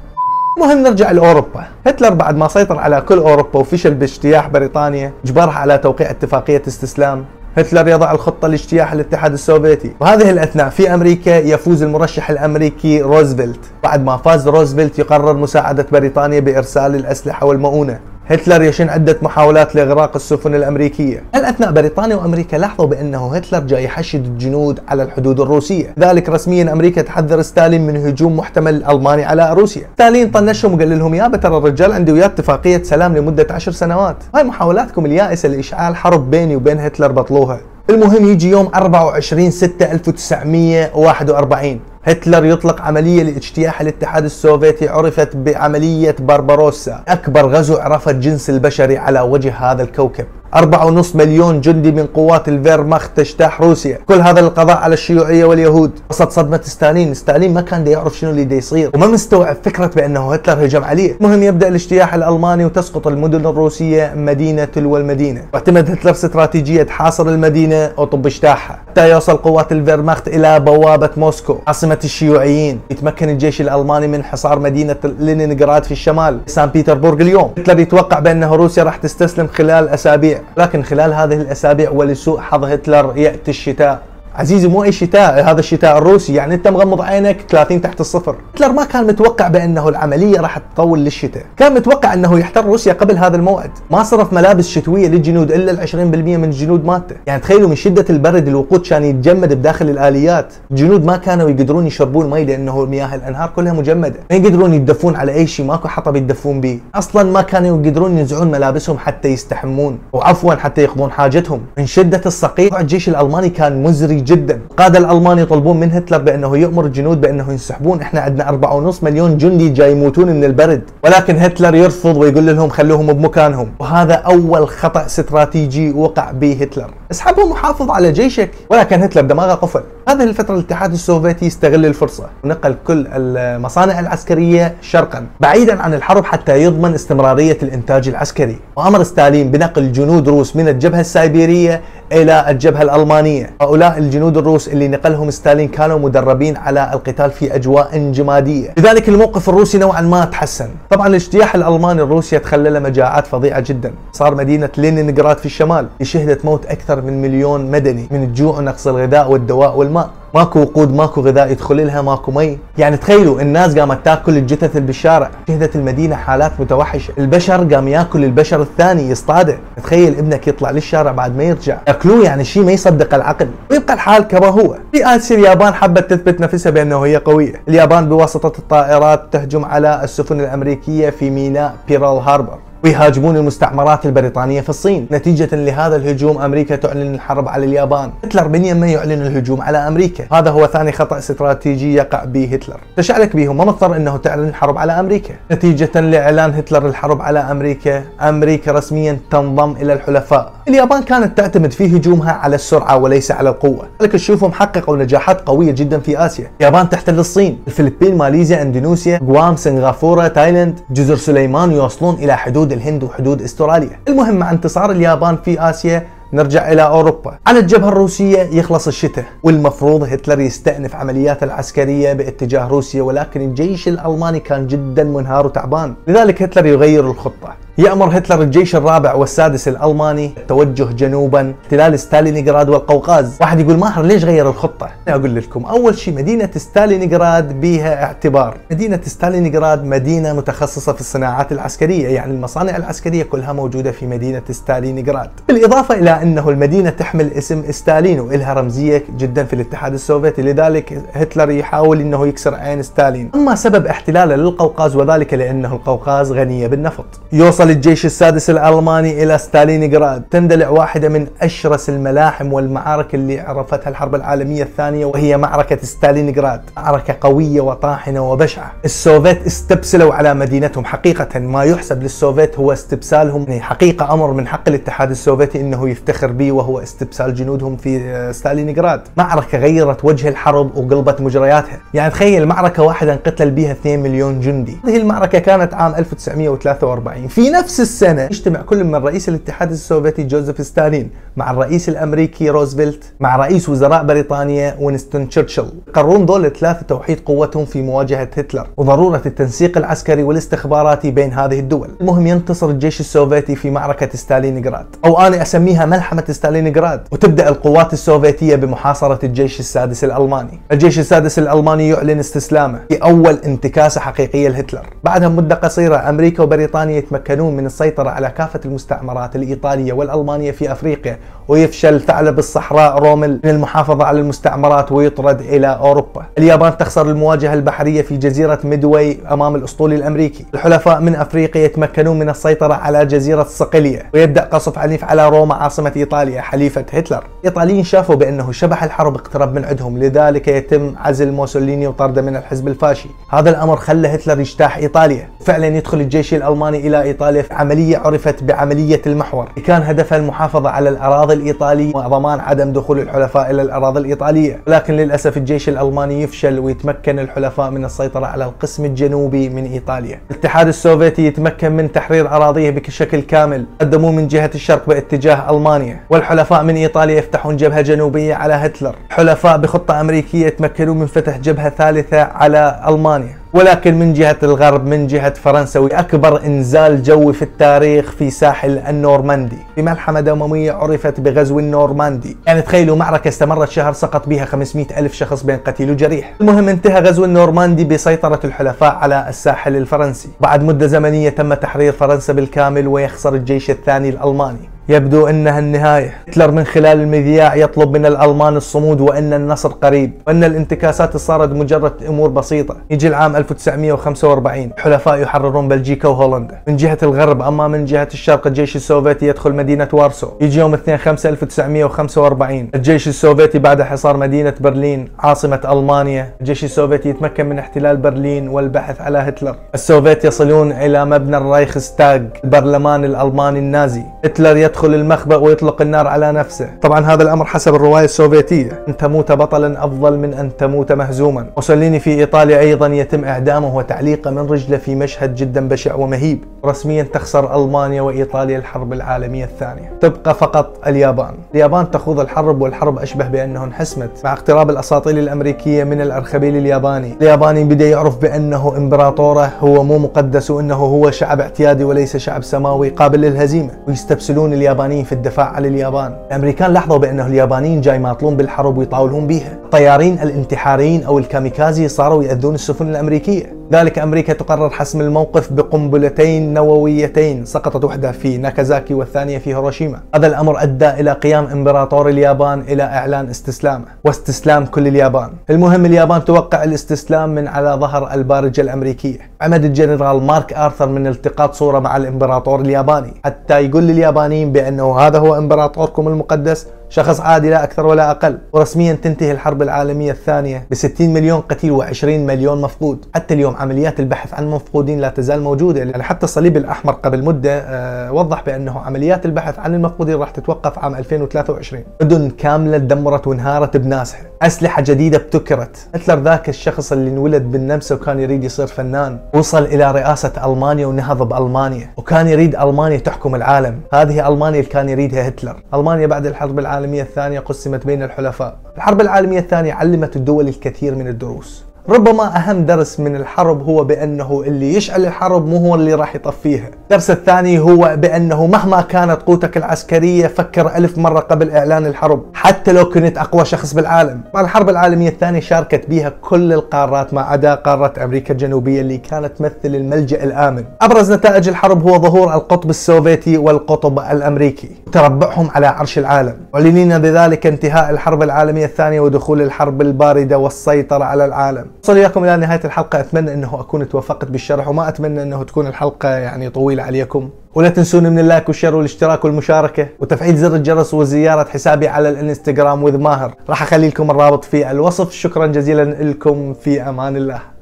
مهم 0.60 0.84
نرجع 0.84 1.12
لأوروبا، 1.12 1.63
هتلر 1.88 2.13
بعد 2.13 2.38
ما 2.38 2.48
سيطر 2.48 2.80
على 2.80 3.01
كل 3.01 3.18
أوروبا 3.18 3.60
وفشل 3.60 3.94
باجتياح 3.94 4.48
بريطانيا، 4.48 5.13
اجبرها 5.25 5.54
على 5.54 5.78
توقيع 5.78 6.10
اتفاقية 6.10 6.62
استسلام، 6.68 7.25
هتلر 7.58 7.88
يضع 7.88 8.12
الخطة 8.12 8.48
لاجتياح 8.48 8.92
الاتحاد 8.92 9.34
السوفيتي. 9.34 9.96
وهذه 10.00 10.30
الأثناء 10.30 10.70
في 10.70 10.94
أمريكا 10.94 11.38
يفوز 11.38 11.84
المرشح 11.84 12.30
الأمريكي 12.30 13.01
روزفلت. 13.01 13.60
بعد 13.84 14.04
ما 14.04 14.18
فاز 14.18 14.48
روزفلت 14.48 15.00
يقرر 15.00 15.34
مساعدة 15.34 15.86
بريطانيا 15.92 16.39
بإرسال 16.39 16.96
الأسلحة 16.96 17.46
والمؤونة. 17.46 18.00
هتلر 18.29 18.62
يشن 18.62 18.89
عدة 18.89 19.17
محاولات 19.21 19.75
لإغراق 19.75 20.15
السفن 20.15 20.55
الأمريكية. 20.55 21.24
هل 21.36 21.45
أثناء 21.45 21.71
بريطانيا 21.71 22.15
وأمريكا 22.15 22.57
لاحظوا 22.57 22.86
بأنه 22.86 23.36
هتلر 23.36 23.59
جاي 23.59 23.83
يحشد 23.83 24.25
الجنود 24.25 24.79
على 24.88 25.03
الحدود 25.03 25.39
الروسية. 25.39 25.93
ذلك 26.00 26.29
رسميا 26.29 26.74
أمريكا 26.74 27.01
تحذر 27.01 27.41
ستالين 27.41 27.88
من 27.88 27.98
هجوم 27.98 28.38
محتمل 28.38 28.83
ألماني 28.83 29.25
على 29.25 29.53
روسيا. 29.53 29.88
ستالين 29.93 30.31
طنشهم 30.31 30.74
وقال 30.74 31.00
لهم 31.00 31.13
يا 31.13 31.27
ترى 31.27 31.57
الرجال 31.57 31.93
عندي 31.93 32.12
وياه 32.12 32.25
اتفاقية 32.25 32.83
سلام 32.83 33.17
لمدة 33.17 33.48
عشر 33.50 33.71
سنوات. 33.71 34.17
هاي 34.36 34.43
محاولاتكم 34.43 35.05
اليائسة 35.05 35.50
لإشعال 35.50 35.95
حرب 35.95 36.31
بيني 36.31 36.55
وبين 36.55 36.79
هتلر 36.79 37.12
بطلوها. 37.12 37.59
المهم 37.89 38.29
يجي 38.29 38.50
يوم 38.50 38.69
24 38.75 39.51
6 39.51 39.91
1941 39.91 41.79
هتلر 42.03 42.46
يطلق 42.46 42.82
عملية 42.82 43.24
لاجتياح 43.24 43.82
الاتحاد 43.82 44.25
السوفيتي 44.25 44.89
عرفت 44.89 45.36
بعملية 45.36 46.15
بارباروسا. 46.20 47.03
أكبر 47.08 47.48
غزو 47.48 47.77
عرفه 47.77 48.12
الجنس 48.12 48.50
البشري 48.50 48.98
على 48.98 49.22
وجه 49.22 49.53
هذا 49.53 49.84
الكوكب. 49.84 50.25
أربعة 50.56 50.86
ونص 50.86 51.15
مليون 51.15 51.62
جندي 51.62 51.91
من 51.91 52.06
قوات 52.06 52.48
الفيرماخت 52.48 53.18
تجتاح 53.18 53.62
روسيا. 53.62 54.00
كل 54.08 54.22
هذا 54.22 54.41
للقضاء 54.41 54.77
على 54.77 54.94
الشيوعية 54.94 55.46
واليهود. 55.46 55.91
وسط 56.10 56.32
صدمة 56.32 56.62
ستالين. 56.63 57.13
ستالين 57.13 57.53
ما 57.53 57.62
كان 57.62 57.88
يعرف 57.88 58.18
شنو 58.18 58.29
اللي 58.29 58.44
دا 58.44 58.56
يصير. 58.56 58.91
وما 58.94 59.08
مستوعب 59.08 59.58
فكرة 59.63 59.91
بأنه 59.96 60.34
هتلر 60.34 60.65
هجم 60.65 60.84
عليه. 60.84 61.18
مهم 61.22 61.44
يبدأ 61.44 61.68
الاجتياح 61.68 62.13
الألماني 62.13 62.65
وتسقط 62.65 63.08
المدن 63.08 63.46
الروسية 63.46 64.13
مدينة 64.15 64.65
تلو 64.65 64.98
المدينة. 64.98 65.41
واعتمد 65.53 65.91
هتلر 65.91 66.12
استراتيجية 66.12 66.88
حاصر 66.89 67.27
المدينة 67.27 67.91
وطب 67.98 68.25
اجتاحها. 68.25 68.79
حتى 68.89 69.10
يوصل 69.10 69.38
قوات 69.38 69.72
الفيرماخت 69.72 70.27
إلى 70.27 70.60
بوابة 70.60 71.10
موسكو. 71.18 71.58
عاصمة 71.68 71.88
الشيوعيين. 72.03 72.79
يتمكن 72.91 73.29
الجيش 73.29 73.62
الألماني 73.62 74.08
من 74.08 74.24
حصار 74.24 74.60
مدينة 74.60 74.96
لينينغراد 75.03 75.84
في 75.84 75.91
الشمال. 75.91 76.39
سان 76.46 76.69
بيتربورغ 76.69 77.22
اليوم. 77.22 77.53
هتلر 77.58 77.79
يتوقع 77.79 78.19
بأنه 78.19 78.55
روسيا 78.55 78.84
راح 78.84 78.96
تستسلم 78.96 79.48
خلال 79.48 79.89
أسابيع. 79.89 80.41
لكن 80.58 80.84
خلال 80.84 81.13
هذه 81.13 81.34
الأسابيع 81.34 81.89
ولسوء 81.89 82.39
حظ 82.39 82.63
هتلر 82.63 83.13
يأتي 83.15 83.51
الشتاء. 83.51 84.09
عزيزي 84.39 84.67
مو 84.67 84.84
أي 84.84 84.91
شتاء 84.91 85.51
هذا 85.51 85.60
الشتاء 85.60 85.98
الروسي. 85.98 86.34
يعني 86.34 86.55
أنت 86.55 86.67
مغمض 86.67 87.01
عينك 87.01 87.38
30 87.50 87.81
تحت 87.81 88.01
الصفر. 88.01 88.36
هتلر 88.55 88.72
ما 88.72 88.86
كان 88.86 89.08
متوقع 89.08 89.48
بأنه 89.48 89.89
العملية 89.89 90.39
راح 90.39 90.58
تطول 90.58 91.00
للشتاء. 91.00 91.43
كان 91.58 91.74
متوقع 91.74 92.13
أنه 92.13 92.39
يحتل 92.39 92.62
روسيا 92.62 92.93
قبل 92.93 93.17
هذا 93.17 93.36
الموعد. 93.36 93.72
ما 93.91 94.03
صرف 94.03 94.34
ملابس 94.34 94.69
شتوية 94.69 95.08
للجنود 95.08 95.51
إلا 95.51 95.72
ال 95.72 95.79
20% 95.79 96.38
من 96.38 96.43
الجنود 96.43 96.86
مالته 96.86 97.15
يعني 97.27 97.41
تخيلوا 97.41 97.69
من 97.69 97.75
شدة 97.75 98.05
البرد 98.10 98.48
الوقود 98.48 98.81
كان 98.81 99.03
يتجمد 99.03 99.53
بداخل 99.53 99.89
الآليات. 99.89 100.53
الجنود 100.72 101.05
ما 101.05 101.17
كانوا 101.17 101.50
يقدرون 101.50 101.88
يشربون 101.88 102.29
مي 102.29 102.46
لأنه 102.46 102.86
مياه 102.86 103.15
الأنهار 103.15 103.50
كلها 103.55 103.74
مجمدة. 103.74 104.19
ما 104.31 104.36
يقدرون 104.36 104.74
يدفون 104.74 105.15
على 105.15 105.34
أي 105.34 105.48
شيء 105.48 105.65
ماكو 105.65 105.88
حطب 105.88 106.15
يدفون 106.15 106.62
به. 106.62 106.79
أصلا 106.96 107.31
ما 107.31 107.41
كانوا 107.41 107.77
يقدرون 107.77 108.17
ينزعون 108.17 108.51
ملابسهم 108.51 108.98
حتى 108.98 109.27
يستحمون 109.27 109.98
وعفوا 110.13 110.55
حتى 110.55 110.81
يقضون 110.81 111.12
حاجتهم. 111.12 111.62
من 111.77 111.86
شدة 111.86 112.22
الصقيع 112.25 112.79
الجيش 112.79 113.10
الألماني 113.10 113.50
كان 113.50 113.84
مزري 113.84 114.28
جدا. 114.29 114.62
قادة 114.77 115.00
الالمان 115.00 115.39
يطلبون 115.39 115.79
من 115.79 115.91
هتلر 115.91 116.17
بأنه 116.17 116.57
يأمر 116.57 116.86
الجنود 116.86 117.21
بانه 117.21 117.51
ينسحبون. 117.51 118.01
إحنا 118.01 118.19
عندنا 118.19 118.50
4.5 118.50 119.03
مليون 119.03 119.38
جندي 119.38 119.69
جاي 119.69 119.91
يموتون 119.91 120.27
من 120.27 120.43
البرد. 120.43 120.81
ولكن 121.03 121.36
هتلر 121.36 121.75
يرفض 121.75 122.17
ويقول 122.17 122.45
لهم 122.55 122.69
خلوهم 122.69 123.07
بمكانهم. 123.13 123.71
وهذا 123.79 124.13
أول 124.13 124.67
خطأ 124.67 125.05
استراتيجي 125.05 125.91
وقع 125.91 126.31
به 126.31 126.57
هتلر. 126.62 126.89
اسحبهم 127.12 127.51
وحافظ 127.51 127.91
على 127.91 128.12
جيشك. 128.12 128.50
ولكن 128.69 129.01
هتلر 129.01 129.21
دماغه 129.21 129.53
قفل. 129.53 129.81
هذه 130.09 130.24
الفترة 130.24 130.55
الاتحاد 130.55 130.91
السوفيتي 130.91 131.45
يستغل 131.45 131.86
الفرصة. 131.86 132.25
ونقل 132.43 132.75
كل 132.88 133.07
المصانع 133.07 134.00
العسكرية 134.00 134.75
شرقا 134.81 135.25
بعيدا 135.39 135.81
عن 135.81 135.93
الحرب 135.93 136.25
حتى 136.25 136.63
يضمن 136.63 136.93
استمرارية 136.93 137.57
الإنتاج 137.63 138.07
العسكري. 138.07 138.57
وأمر 138.75 139.03
ستالين 139.03 139.51
بنقل 139.51 139.91
جنود 139.91 140.29
روس 140.29 140.55
من 140.55 140.67
الجبهة 140.67 141.00
السيبيرية 141.00 141.81
إلى 142.12 142.45
الجبهة 142.50 142.81
الألمانية. 142.81 143.50
هؤلاء 143.62 143.98
الجنود 143.98 144.18
الروس 144.27 144.67
اللي 144.67 144.88
نقلهم 144.88 145.31
ستالين 145.31 145.67
كانوا 145.67 145.99
مدربين 145.99 146.57
على 146.57 146.91
القتال 146.93 147.31
في 147.31 147.55
أجواء 147.55 148.11
جليدية. 148.12 148.74
لذلك 148.77 149.09
الموقف 149.09 149.49
الروسي 149.49 149.77
نوعا 149.77 150.01
ما 150.01 150.25
تحسن. 150.25 150.69
طبعا 150.89 151.07
الاجتياح 151.07 151.55
الألماني 151.55 152.01
لروسيا 152.01 152.39
تخلل 152.39 152.83
مجاعات 152.83 153.27
فظيعة 153.27 153.59
جدا. 153.59 153.91
صار 154.11 154.35
مدينة 154.35 154.69
لينينغراد 154.77 155.38
في 155.38 155.45
الشمال. 155.45 155.88
شهدت 156.01 156.45
موت 156.45 156.65
أكثر 156.65 157.01
من 157.01 157.21
مليون 157.21 157.71
مدني 157.71 158.07
من 158.11 158.23
الجوع 158.23 158.57
ونقص 158.57 158.88
الغذاء 158.88 159.31
والدواء 159.31 159.77
والماء. 159.77 160.09
ماكو 160.33 160.59
وقود 160.59 160.95
ماكو 160.95 161.21
غذاء 161.21 161.51
يدخل 161.51 161.88
لها 161.88 162.01
ماكو 162.01 162.31
مي. 162.31 162.59
يعني 162.77 162.98
تخيلوا 162.98 163.41
الناس 163.41 163.79
قامت 163.79 164.05
تاكل 164.05 164.38
الجثث 164.38 164.75
اللي 164.75 164.88
بالشارع 164.88 165.29
شهدت 165.48 165.75
المدينة 165.75 166.15
حالات 166.15 166.51
متوحشة. 166.59 167.13
البشر 167.17 167.74
قام 167.74 167.88
ياكل 167.88 168.24
البشر 168.24 168.62
الثاني 168.62 169.09
يصطاده 169.09 169.57
تخيل 169.83 170.17
ابنك 170.17 170.48
يطلع 170.48 170.71
للشارع 170.71 171.12
بعد 171.12 171.38
ما 171.38 171.43
يرجع. 171.43 171.77
ياكلوه 171.88 172.24
يعني 172.24 172.43
شيء 172.43 172.63
ما 172.63 172.71
يصدق 172.71 173.13
العقل. 173.13 173.48
ويبقى 173.71 173.93
الحال 173.93 174.24
كما 174.24 174.48
هو. 174.48 174.77
في 174.91 175.15
اسيا 175.15 175.38
اليابان 175.38 175.74
حبت 175.74 176.13
تثبت 176.13 176.41
نفسها 176.41 176.69
بأنه 176.69 177.05
هي 177.05 177.17
قوية. 177.17 177.62
اليابان 177.67 178.09
بواسطة 178.09 178.59
الطائرات 178.59 179.24
تهجم 179.31 179.65
على 179.65 180.01
السفن 180.03 180.39
الأمريكية 180.39 181.09
في 181.09 181.29
ميناء 181.29 181.75
بيرل 181.88 182.03
هاربر. 182.17 182.57
ويهاجمون 182.83 183.38
المستعمرات 183.38 184.05
البريطانية 184.05 184.62
في 184.62 184.69
الصين. 184.69 185.07
نتيجة 185.12 185.55
لهذا 185.55 185.95
الهجوم 185.95 186.41
أمريكا 186.41 186.75
تعلن 186.75 187.13
الحرب 187.15 187.48
على 187.48 187.65
اليابان. 187.65 188.12
هتلر 188.24 188.48
من 188.48 188.65
يمه 188.65 188.91
يعلن 188.91 189.12
الهجوم 189.12 189.62
على 189.62 189.77
أمريكا. 189.77 190.25
هذا 190.31 190.51
هو 190.51 190.67
ثاني 190.67 190.91
خطأ 190.91 191.17
استراتيجي 191.17 191.93
يقع 191.93 192.24
به 192.24 192.50
هتلر. 192.53 192.77
تشعلك 192.98 193.36
بهم 193.36 193.57
ما 193.57 193.65
مضطر 193.65 193.95
أنه 193.95 194.17
تعلن 194.17 194.48
الحرب 194.48 194.77
على 194.77 195.00
أمريكا. 195.00 195.33
نتيجة 195.51 196.00
لإعلان 196.00 196.53
هتلر 196.53 196.88
الحرب 196.88 197.21
على 197.21 197.39
أمريكا 197.39 198.03
أمريكا 198.21 198.71
رسميا 198.71 199.17
تنضم 199.31 199.71
إلى 199.71 199.93
الحلفاء. 199.93 200.51
اليابان 200.67 201.03
كانت 201.03 201.38
تعتمد 201.38 201.71
في 201.71 201.98
هجومها 201.98 202.31
على 202.31 202.55
السرعة 202.55 202.98
وليس 202.98 203.31
على 203.31 203.50
القوة. 203.50 203.88
لذلك 204.00 204.12
تشوفهم 204.12 204.51
حققوا 204.51 204.98
نجاحات 204.98 205.41
قوية 205.41 205.71
جدا 205.71 206.00
في 206.00 206.25
آسيا. 206.25 206.51
اليابان 206.59 206.89
تحتل 206.89 207.19
الصين 207.19 207.59
الفلبين 207.67 208.17
ماليزيا 208.17 208.62
إندونيسيا 208.62 209.19
غوام 209.24 209.55
سنغافورة 209.55 210.27
تايلاند. 210.27 210.79
جزر 210.91 211.15
سليمان 211.15 211.71
يوصلون 211.71 212.15
إلى 212.15 212.38
حدود 212.38 212.68
حدود 212.69 212.81
الهند 212.81 213.03
وحدود 213.03 213.41
استراليا. 213.41 213.99
المهم 214.07 214.35
مع 214.35 214.51
انتصار 214.51 214.91
اليابان 214.91 215.38
في 215.45 215.69
آسيا 215.69 216.07
نرجع 216.33 216.71
إلى 216.71 216.81
أوروبا. 216.81 217.38
على 217.47 217.59
الجبهة 217.59 217.88
الروسية 217.88 218.38
يخلص 218.38 218.88
الشتاء. 218.88 219.25
والمفروض 219.43 220.03
هتلر 220.03 220.39
يستأنف 220.39 220.95
عملياته 220.95 221.43
العسكرية 221.43 222.13
باتجاه 222.13 222.67
روسيا 222.67 223.01
ولكن 223.01 223.41
الجيش 223.41 223.88
الألماني 223.88 224.39
كان 224.39 224.67
جدا 224.67 225.03
منهار 225.03 225.45
وتعبان. 225.45 225.93
لذلك 226.07 226.41
هتلر 226.41 226.65
يغير 226.65 227.11
الخطة. 227.11 227.55
يأمر 227.79 228.17
هتلر 228.17 228.41
الجيش 228.41 228.75
الرابع 228.75 229.13
والسادس 229.13 229.67
الألماني 229.67 230.33
التوجه 230.38 230.83
جنوبا 230.83 231.53
احتلال 231.63 232.00
ستالينغراد 232.00 232.69
والقوقاز. 232.69 233.38
واحد 233.41 233.59
يقول 233.59 233.77
ماهر 233.77 234.03
ليش 234.03 234.25
غير 234.25 234.50
الخطة؟ 234.50 234.89
أقول 235.07 235.36
لكم 235.36 235.65
أول 235.65 235.98
شيء 235.98 236.13
مدينة 236.13 236.50
ستالينغراد 236.55 237.62
بها 237.62 238.03
اعتبار. 238.03 238.57
مدينة 238.71 239.00
ستالينغراد 239.05 239.86
مدينة 239.86 240.33
متخصصة 240.33 240.93
في 240.93 241.01
الصناعات 241.01 241.51
العسكرية 241.51 242.07
يعني 242.07 242.33
المصانع 242.33 242.77
العسكرية 242.77 243.24
كلها 243.24 243.53
موجودة 243.53 243.91
في 243.91 244.07
مدينة 244.07 244.41
ستالينغراد. 244.51 245.29
بالإضافة 245.48 245.95
إلى 245.95 246.21
أنه 246.21 246.50
المدينة 246.50 246.89
تحمل 246.89 247.33
اسم 247.33 247.71
ستالين 247.71 248.19
وإلها 248.19 248.53
رمزية 248.53 249.03
جدا 249.17 249.43
في 249.43 249.53
الاتحاد 249.53 249.93
السوفيتي 249.93 250.41
لذلك 250.41 251.03
هتلر 251.13 251.51
يحاول 251.51 252.00
أنه 252.01 252.27
يكسر 252.27 252.55
عين 252.55 252.83
ستالين 252.83 253.31
أما 253.36 253.55
سبب 253.55 253.86
احتلاله 253.86 254.36
للقوقاز 254.36 254.95
وذلك 254.95 255.33
لأنه 255.33 255.74
القوقاز 255.74 256.31
غنية 256.31 256.67
بالنفط. 256.67 257.05
يوصل 257.33 257.68
وصل 257.69 257.75
الجيش 257.77 258.05
السادس 258.05 258.49
الألماني 258.49 259.23
إلى 259.23 259.38
ستالينغراد 259.38 260.21
تندلع 260.31 260.69
واحدة 260.69 261.09
من 261.09 261.27
أشرس 261.41 261.89
الملاحم 261.89 262.53
والمعارك 262.53 263.15
اللي 263.15 263.39
عرفتها 263.39 263.89
الحرب 263.89 264.15
العالمية 264.15 264.63
الثانية 264.63 265.05
وهي 265.05 265.38
معركة 265.38 265.77
ستالينغراد 265.83 266.61
معركة 266.77 267.15
قوية 267.21 267.61
وطاحنة 267.61 268.31
وبشعة. 268.31 268.71
السوفيت 268.85 269.45
استبسلوا 269.45 270.13
على 270.13 270.33
مدينتهم. 270.33 270.85
حقيقة 270.85 271.39
ما 271.39 271.63
يحسب 271.63 272.03
للسوفيت 272.03 272.59
هو 272.59 272.73
استبسالهم 272.73 273.45
يعني 273.47 273.61
حقيقة 273.61 274.13
أمر 274.13 274.33
من 274.33 274.47
حق 274.47 274.67
الاتحاد 274.67 275.09
السوفيتي 275.11 275.61
أنه 275.61 275.89
يفتخر 275.89 276.31
به 276.31 276.51
وهو 276.51 276.79
استبسال 276.79 277.35
جنودهم 277.35 277.77
في 277.77 278.29
ستالينغراد. 278.33 279.01
معركة 279.17 279.57
غيرت 279.57 280.05
وجه 280.05 280.29
الحرب 280.29 280.77
وقلبت 280.77 281.21
مجرياتها. 281.21 281.79
يعني 281.93 282.11
تخيل 282.11 282.45
معركة 282.45 282.83
واحدة 282.83 283.13
انقتل 283.13 283.51
بها 283.51 283.71
2 283.71 283.99
مليون 283.99 284.39
جندي. 284.39 284.77
هذه 284.85 284.97
المعركة 284.97 285.39
كانت 285.39 285.73
عام 285.73 285.95
1943 285.95 287.27
في 287.27 287.49
نفس 287.51 287.79
السنة 287.79 288.22
يجتمع 288.22 288.62
كل 288.62 288.84
من 288.84 288.96
رئيس 288.96 289.29
الاتحاد 289.29 289.72
السوفيتي 289.72 290.24
جوزيف 290.24 290.65
ستالين 290.65 291.10
مع 291.38 291.51
الرئيس 291.51 291.89
الأمريكي 291.89 292.50
روزفلت 292.50 293.03
مع 293.20 293.36
رئيس 293.36 293.70
وزراء 293.70 294.03
بريطانيا 294.03 294.75
وينستون 294.79 295.29
تشرشل. 295.29 295.68
يقررون 295.88 296.25
دول 296.25 296.46
الثلاثة 296.46 296.82
توحيد 296.82 297.20
قوتهم 297.20 297.65
في 297.65 297.82
مواجهة 297.82 298.22
هتلر 298.22 298.68
وضرورة 298.77 299.22
التنسيق 299.25 299.77
العسكري 299.77 300.24
والاستخباراتي 300.24 301.12
بين 301.12 301.34
هذه 301.34 301.60
الدول. 301.60 301.89
المهم 302.01 302.27
ينتصر 302.27 302.70
الجيش 302.70 303.00
السوفيتي 303.00 303.56
في 303.56 303.70
معركة 303.70 304.10
ستالينغراد. 304.13 304.86
أو 305.06 305.20
أنا 305.20 305.41
أسميها 305.41 305.86
ملحمة 305.86 306.24
ستالينغراد 306.29 307.01
وتبدأ 307.12 307.50
القوات 307.50 307.94
السوفيتية 307.94 308.56
بمحاصرة 308.56 309.20
الجيش 309.25 309.60
السادس 309.60 310.03
الألماني. 310.03 310.60
الجيش 310.72 311.00
السادس 311.00 311.39
الألماني 311.39 311.89
يعلن 311.89 312.20
استسلامه 312.20 312.79
في 312.89 312.96
أول 312.96 313.34
انتكاسة 313.46 314.01
حقيقية 314.01 314.50
لهتلر. 314.50 314.86
بعدها 315.03 315.29
مدة 315.29 315.56
قصيرة 315.56 316.10
أمريكا 316.10 316.44
وبريطانيا 316.44 316.98
يتمكنون 316.98 317.38
من 317.43 317.65
السيطرة 317.65 318.10
على 318.10 318.29
كافة 318.29 318.60
المستعمرات 318.65 319.36
الإيطالية 319.36 319.93
والألمانية 319.93 320.51
في 320.51 320.72
أفريقيا 320.72 321.19
ويفشل 321.50 322.01
ثعلب 322.01 322.39
الصحراء 322.39 322.98
رومل 322.98 323.39
من 323.44 323.50
المحافظة 323.50 324.06
على 324.06 324.20
المستعمرات 324.20 324.91
ويطرد 324.91 325.41
إلى 325.41 325.68
أوروبا. 325.68 326.25
اليابان 326.38 326.77
تخسر 326.77 327.10
المواجهة 327.10 327.53
البحرية 327.53 328.01
في 328.01 328.18
جزيرة 328.18 328.60
ميدوي 328.63 329.18
أمام 329.32 329.56
الأسطول 329.56 329.94
الأمريكي. 329.94 330.46
الحلفاء 330.53 331.01
من 331.01 331.15
أفريقيا 331.15 331.63
يتمكنون 331.63 332.20
من 332.20 332.29
السيطرة 332.29 332.74
على 332.74 333.06
جزيرة 333.06 333.44
صقلية. 333.44 334.10
ويبدأ 334.13 334.41
قصف 334.41 334.79
عنيف 334.79 335.03
على 335.03 335.29
روما 335.29 335.56
عاصمة 335.56 335.91
إيطاليا 335.96 336.41
حليفة 336.41 336.86
هتلر. 336.91 337.24
الإيطاليين 337.39 337.84
شافوا 337.84 338.15
بأنه 338.15 338.51
شبح 338.51 338.84
الحرب 338.84 339.15
اقترب 339.15 339.56
من 339.56 339.65
عندهم 339.65 339.98
لذلك 339.98 340.48
يتم 340.48 340.94
عزل 340.98 341.32
موسوليني 341.32 341.88
وطرده 341.88 342.22
من 342.22 342.36
الحزب 342.36 342.68
الفاشي. 342.68 343.10
هذا 343.29 343.50
الأمر 343.50 343.75
خلى 343.77 344.08
هتلر 344.08 344.39
يجتاح 344.39 344.77
إيطاليا. 344.77 345.29
فعلا 345.46 345.68
يدخل 345.68 346.01
الجيش 346.01 346.34
الألماني 346.34 346.88
إلى 346.88 347.01
إيطاليا. 347.01 347.41
في 347.41 347.53
عملية 347.53 347.98
عرفت 347.98 348.44
بعملية 348.44 349.01
المحور. 349.08 349.50
كان 349.65 349.82
هدفها 349.82 350.18
المحافظة 350.18 350.70
على 350.70 350.89
الأراضي 350.89 351.38
الإيطالية 351.39 351.96
وضمان 351.96 352.39
عدم 352.39 352.74
دخول 352.74 353.00
الحلفاء 353.00 353.51
إلى 353.51 353.62
الأراضي 353.62 354.00
الإيطالية. 354.00 354.60
ولكن 354.67 354.93
للأسف 354.93 355.38
الجيش 355.38 355.69
الألماني 355.69 356.22
يفشل 356.24 356.60
ويتمكن 356.60 357.19
الحلفاء 357.19 357.69
من 357.69 357.86
السيطرة 357.86 358.25
على 358.25 358.46
القسم 358.46 358.86
الجنوبي 358.86 359.50
من 359.50 359.65
إيطاليا. 359.65 360.19
الاتحاد 360.31 360.67
السوفيتي 360.67 361.25
يتمكن 361.25 361.72
من 361.72 361.91
تحرير 361.91 362.29
أراضيه 362.29 362.69
بشكل 362.69 363.22
كامل. 363.22 363.65
قدموا 363.81 364.12
من 364.12 364.27
جهة 364.27 364.51
الشرق 364.55 364.88
باتجاه 364.88 365.50
ألمانيا. 365.50 366.00
والحلفاء 366.10 366.63
من 366.63 366.75
إيطاليا 366.75 367.17
يفتحون 367.17 367.58
جبهة 367.58 367.81
جنوبية 367.81 368.36
على 368.36 368.53
هتلر. 368.53 368.96
حلفاء 369.10 369.58
بخطة 369.58 370.01
أمريكية 370.01 370.46
يتمكنون 370.46 370.98
من 371.00 371.05
فتح 371.05 371.38
جبهة 371.38 371.69
ثالثة 371.69 372.21
على 372.21 372.82
ألمانيا. 372.88 373.38
ولكن 373.53 373.99
من 373.99 374.13
جهة 374.13 374.38
الغرب 374.43 374.85
من 374.85 375.07
جهة 375.07 375.33
فرنسا 375.33 375.89
أكبر 375.91 376.45
إنزال 376.45 377.03
جوي 377.03 377.33
في 377.33 377.41
التاريخ 377.41 378.12
في 378.12 378.29
ساحل 378.29 378.77
النورماندي. 378.77 379.57
في 379.75 379.81
ملحمة 379.81 380.19
دموية 380.19 380.71
عرفت 380.71 381.19
بغزو 381.19 381.59
النورماندي. 381.59 382.38
يعني 382.47 382.62
تخيلوا 382.62 382.95
معركة 382.95 383.27
استمرت 383.27 383.69
شهر 383.69 383.93
سقط 383.93 384.27
بها 384.29 384.45
500 384.45 384.85
ألف 384.97 385.13
شخص 385.13 385.43
بين 385.43 385.57
قتيل 385.57 385.91
وجريح. 385.91 386.33
المهم 386.41 386.69
انتهى 386.69 386.99
غزو 387.01 387.25
النورماندي 387.25 387.83
بسيطرة 387.83 388.39
الحلفاء 388.43 388.95
على 388.95 389.25
الساحل 389.29 389.75
الفرنسي. 389.75 390.29
بعد 390.41 390.63
مدة 390.63 390.88
زمنية 390.88 391.29
تم 391.29 391.53
تحرير 391.53 391.93
فرنسا 391.93 392.33
بالكامل 392.33 392.88
ويخسر 392.88 393.35
الجيش 393.35 393.69
الثاني 393.69 394.09
الألماني. 394.09 394.69
يبدو 394.89 395.28
إنها 395.28 395.60
النهاية. 395.60 396.13
هتلر 396.28 396.52
من 396.52 396.63
خلال 396.63 397.02
المذياع 397.02 397.56
يطلب 397.56 397.97
من 397.97 398.06
الألمان 398.06 398.58
الصمود 398.58 399.02
وإن 399.02 399.34
النصر 399.34 399.69
قريب 399.69 400.12
وإن 400.28 400.43
الانتكاسات 400.43 401.17
صارت 401.17 401.49
مجرد 401.49 402.04
أمور 402.08 402.30
بسيطة. 402.30 402.75
يجي 402.89 403.08
العام 403.08 403.36
1945 403.36 404.71
الحلفاء 404.78 405.21
يحررون 405.21 405.67
بلجيكا 405.67 406.08
وهولندا. 406.08 406.62
من 406.67 406.75
جهة 406.75 406.97
الغرب 407.04 407.41
أما 407.41 407.67
من 407.67 407.86
جهة 407.86 408.08
الشرق 408.13 408.47
الجيش 408.47 408.75
السوفيتي 408.75 409.28
يدخل 409.28 409.54
مدينة 409.54 409.88
وارسو. 409.93 410.28
يجي 410.41 410.60
يوم 410.60 410.73
2 410.73 410.97
5 410.97 411.30
1945 411.30 412.69
الجيش 412.75 413.08
السوفيتي 413.08 413.60
بعد 413.60 413.82
حصار 413.82 414.17
مدينة 414.17 414.54
برلين 414.60 415.08
عاصمة 415.19 415.62
ألمانيا. 415.71 416.34
الجيش 416.41 416.63
السوفيتي 416.63 417.10
يتمكن 417.10 417.45
من 417.45 417.60
احتلال 417.60 417.97
برلين 417.97 418.49
والبحث 418.49 419.02
على 419.02 419.17
هتلر. 419.17 419.56
السوفيت 419.73 420.25
يصلون 420.25 420.71
إلى 420.71 421.06
مبنى 421.06 421.38
الرايخستاغ 421.38 422.21
البرلمان 422.43 423.06
الألماني 423.06 423.60
النازي. 423.60 424.04
هتلر 424.25 424.58
يدخل 424.58 424.79
يدخل 424.80 424.96
المخبأ 424.96 425.36
ويطلق 425.36 425.82
النار 425.82 426.08
على 426.08 426.32
نفسه. 426.32 426.70
طبعا 426.82 427.06
هذا 427.06 427.24
الأمر 427.24 427.46
حسب 427.46 427.76
الرواية 427.76 428.06
السوفيتية. 428.06 428.84
أن 428.88 428.98
تموت 428.98 429.32
بطلا 429.32 429.86
أفضل 429.86 430.18
من 430.18 430.34
أن 430.34 430.58
تموت 430.58 430.92
مهزوما. 430.92 431.48
موسوليني 431.56 432.00
في 432.00 432.10
إيطاليا 432.10 432.60
أيضا 432.60 432.88
يتم 432.88 433.26
إعدامه 433.26 433.76
وتعليقه 433.76 434.32
من 434.32 434.48
رجلة 434.48 434.78
في 434.78 434.96
مشهد 434.96 435.36
جدا 435.36 435.68
بشع 435.68 435.96
ومهيب. 435.96 436.44
رسميا 436.65 437.04
تخسر 437.04 437.63
ألمانيا 437.63 438.02
وإيطاليا 438.02 438.58
الحرب 438.58 438.94
العالمية 438.94 439.44
الثانية. 439.44 439.92
تبقى 440.02 440.34
فقط 440.34 440.78
اليابان. 440.88 441.34
اليابان 441.56 441.92
تخوض 441.92 442.20
الحرب 442.20 442.62
والحرب 442.62 443.00
أشبه 443.00 443.28
بأنه 443.28 443.63
انحسمت. 443.63 444.10
مع 444.24 444.34
اقتراب 444.34 444.70
الأساطيل 444.70 445.20
الأمريكية 445.20 445.84
من 445.84 446.02
الأرخبيل 446.02 446.58
الياباني 446.58 447.18
الياباني 447.22 447.63
بدأ 447.63 447.89
يعرف 447.89 448.18
بأنه 448.18 448.74
إمبراطوره 448.78 449.52
هو 449.60 449.84
مو 449.84 449.98
مقدس 449.98 450.52
وأنه 450.52 450.76
هو 450.76 451.12
شعب 451.12 451.39
اعتيادي 451.42 451.84
وليس 451.84 452.18
شعب 452.18 452.44
سماوي 452.44 452.89
قابل 452.89 453.22
للهزيمة. 453.22 453.70
ويستبسلون 453.88 454.54
اليابانيين 454.60 455.04
في 455.04 455.12
الدفاع 455.12 455.45
عن 455.45 455.65
اليابان. 455.65 456.15
الأمريكان 456.28 456.74
لاحظوا 456.74 456.98
بأنه 456.98 457.28
اليابانيين 457.28 457.82
جاي 457.82 458.00
ماطلون 458.00 458.38
بالحرب 458.38 458.78
ويطاولون 458.78 459.28
بيها. 459.28 459.54
الطيارين 459.65 460.19
الانتحاريين 460.19 461.04
أو 461.04 461.19
الكاميكازي 461.19 461.88
صاروا 461.88 462.24
يأذون 462.24 462.56
السفن 462.56 462.89
الأمريكية. 462.89 463.59
ذلك 463.71 463.99
أمريكا 463.99 464.34
تقرر 464.34 464.69
حسم 464.69 465.01
الموقف 465.01 465.53
بقنبلتين 465.53 466.53
نوويتين 466.53 467.45
سقطت 467.45 467.84
واحدة 467.84 468.12
في 468.12 468.38
ناكازاكي 468.38 468.93
والثانية 468.93 469.38
في 469.38 469.49
هيروشيما. 469.49 469.99
هذا 470.15 470.27
الأمر 470.27 470.63
أدى 470.63 470.89
إلى 470.89 471.12
قيام 471.12 471.45
إمبراطور 471.45 472.10
اليابان 472.10 472.62
إلى 472.62 472.84
إعلان 472.84 473.29
استسلامه 473.29 473.86
واستسلام 474.05 474.65
كل 474.65 474.88
اليابان. 474.88 475.29
المهم 475.49 475.86
اليابان 475.86 476.25
توقع 476.25 476.63
الاستسلام 476.63 477.29
من 477.29 477.47
على 477.47 477.69
ظهر 477.69 478.13
البارجة 478.13 478.62
الأمريكية. 478.62 479.19
عمد 479.41 479.65
الجنرال 479.65 480.23
مارك 480.23 480.53
آرثر 480.53 480.89
من 480.89 481.08
التقاط 481.08 481.53
صورة 481.53 481.79
مع 481.79 481.97
الإمبراطور 481.97 482.62
الياباني 482.62 483.13
حتى 483.25 483.60
يقول 483.65 483.84
لليابانيين 483.84 484.51
بأنه 484.51 484.99
هذا 484.99 485.19
هو 485.19 485.38
إمبراطوركم 485.38 486.08
المقدس 486.08 486.67
شخص 486.89 487.21
عادي 487.21 487.49
لا 487.49 487.63
أكثر 487.63 487.86
ولا 487.86 488.12
أقل. 488.12 488.38
ورسميا 488.54 488.93
تنتهي 488.93 489.32
الحرب 489.32 489.62
العالمية 489.62 490.12
الثانية 490.12 490.67
ب 490.71 490.73
60 490.73 491.13
مليون 491.13 491.41
قتيل 491.41 491.82
و20 491.82 492.04
مليون 492.04 492.62
مفقود. 492.62 493.06
حتى 493.15 493.34
اليوم 493.34 493.56
عمليات 493.56 493.99
البحث 493.99 494.34
عن 494.34 494.43
المفقودين 494.43 494.99
لا 494.99 495.10
تزال 495.10 495.41
موجودة. 495.41 495.80
يعني 495.80 496.04
حتى 496.04 496.23
الصليب 496.23 496.58
الأحمر 496.58 496.93
قبل 496.93 497.23
مدة 497.23 497.60
آه 497.60 498.12
وضح 498.12 498.43
بأنه 498.45 498.80
عمليات 498.80 499.25
البحث 499.25 499.60
عن 499.60 499.75
المفقودين 499.75 500.15
راح 500.15 500.30
تتوقف 500.30 500.80
عام 500.80 500.95
2023 500.95 501.84
مدن 502.02 502.30
كاملة 502.30 502.78
دمرت 502.78 503.28
وانهارت 503.28 503.78
بناسها 503.78 504.21
أسلحة 504.41 504.82
جديدة 504.82 505.17
ابتكرت. 505.17 505.78
هتلر 505.95 506.19
ذاك 506.19 506.49
الشخص 506.49 506.91
اللي 506.91 507.10
انولد 507.10 507.43
بالنمسا 507.43 507.95
وكان 507.95 508.19
يريد 508.19 508.43
يصير 508.43 508.67
فنان. 508.67 509.19
وصل 509.34 509.63
إلى 509.63 509.91
رئاسة 509.91 510.32
ألمانيا 510.45 510.88
ونهض 510.88 511.30
بألمانيا. 511.30 511.89
وكان 511.97 512.28
يريد 512.28 512.56
ألمانيا 512.56 512.97
تحكم 512.97 513.36
العالم. 513.36 513.80
هذه 513.93 514.28
ألمانيا 514.28 514.60
اللي 514.60 514.71
كان 514.71 514.89
يريدها 514.89 515.28
هتلر. 515.28 515.56
ألمانيا 515.73 516.08
بعد 516.08 516.25
الحرب 516.25 516.60
العالمية 516.60 516.79
الثانية 517.02 517.39
قسمت 517.39 517.86
بين 517.86 518.04
الحلفاء. 518.04 518.58
الحرب 518.76 519.02
العالمية 519.02 519.39
الثانية 519.39 519.74
علمت 519.74 520.15
الدول 520.15 520.48
الكثير 520.48 520.96
من 520.96 521.08
الدروس. 521.08 521.68
ربما 521.89 522.38
أهم 522.38 522.65
درس 522.65 522.99
من 522.99 523.15
الحرب 523.15 523.63
هو 523.63 523.84
بأنه 523.84 524.43
اللي 524.47 524.73
يشعل 524.75 525.06
الحرب 525.06 525.47
مو 525.47 525.58
هو 525.58 525.75
اللي 525.75 525.93
راح 525.93 526.15
يطفيها. 526.15 526.69
الدرس 526.84 527.12
الثاني 527.12 527.60
هو 527.60 527.95
بأنه 527.97 528.47
مهما 528.47 528.82
كانت 528.82 529.21
قوتك 529.25 529.58
العسكرية 529.58 530.28
فكر 530.28 530.75
ألف 530.75 530.97
مرة 530.97 531.19
قبل 531.19 531.52
إعلان 531.52 531.86
الحرب. 531.86 532.23
حتى 532.34 532.71
لو 532.71 532.89
كنت 532.89 533.17
أقوى 533.17 533.45
شخص 533.45 533.73
بالعالم. 533.73 534.21
الحرب 534.38 534.69
العالمية 534.69 535.10
الثانية 535.10 535.39
شاركت 535.39 535.89
بها 535.89 536.10
كل 536.21 536.54
القارات 536.54 537.13
ما 537.13 537.21
عدا 537.21 537.56
قارة 537.56 537.93
أمريكا 538.04 538.34
الجنوبية 538.34 538.82
اللي 538.82 538.97
كانت 538.97 539.38
تمثل 539.38 539.75
الملجأ 539.75 540.23
الآمن. 540.23 540.63
أبرز 540.82 541.12
نتائج 541.12 541.49
الحرب 541.49 541.88
هو 541.88 541.99
ظهور 541.99 542.34
القطب 542.34 542.69
السوفيتي 542.69 543.38
والقطب 543.38 543.99
الأمريكي. 543.99 544.71
وتربعهم 544.88 545.49
على 545.56 545.67
عرش 545.67 545.97
العالم. 545.97 546.38
معلنين 546.54 546.99
بذلك 546.99 547.47
انتهاء 547.47 547.89
الحرب 547.89 548.23
العالمية 548.23 548.65
الثانية 548.65 548.99
ودخول 548.99 549.41
الحرب 549.41 549.82
الباردة 549.82 550.38
والسيطرة 550.38 551.04
على 551.04 551.25
العالم. 551.25 551.65
وصل 551.84 551.96
إياكم 551.96 552.24
إلى 552.24 552.38
نهاية 552.38 552.62
الحلقة. 552.65 553.00
أتمنى 553.00 553.34
أنه 553.34 553.60
أكون 553.60 553.89
توفقت 553.89 554.32
بالشرح 554.32 554.68
وما 554.68 554.89
أتمنى 554.89 555.24
أنه 555.24 555.44
تكون 555.44 555.68
الحلقة 555.68 556.10
يعني 556.10 556.50
طويلة 556.50 556.84
عليكم. 556.84 557.30
ولا 557.56 557.70
تنسون 557.70 558.04
من 558.04 558.20
اللايك 558.20 558.48
والشير 558.48 558.76
والاشتراك 558.76 559.26
والمشاركة 559.26 559.88
وتفعيل 560.00 560.36
زر 560.36 560.56
الجرس 560.56 560.94
وزيارة 560.94 561.50
حسابي 561.50 561.88
على 561.88 562.10
الإنستغرام 562.10 562.84
وذ 562.84 562.98
ماهر. 562.98 563.34
راح 563.50 563.62
أخلي 563.63 563.88
لكم 563.88 564.12
الرابط 564.12 564.46
في 564.46 564.72
الوصف. 564.72 565.12
شكرا 565.12 565.48
جزيلا 565.48 565.84
لكم. 566.04 566.54
في 566.54 566.82
أمان 566.82 567.15
الله. 567.15 567.59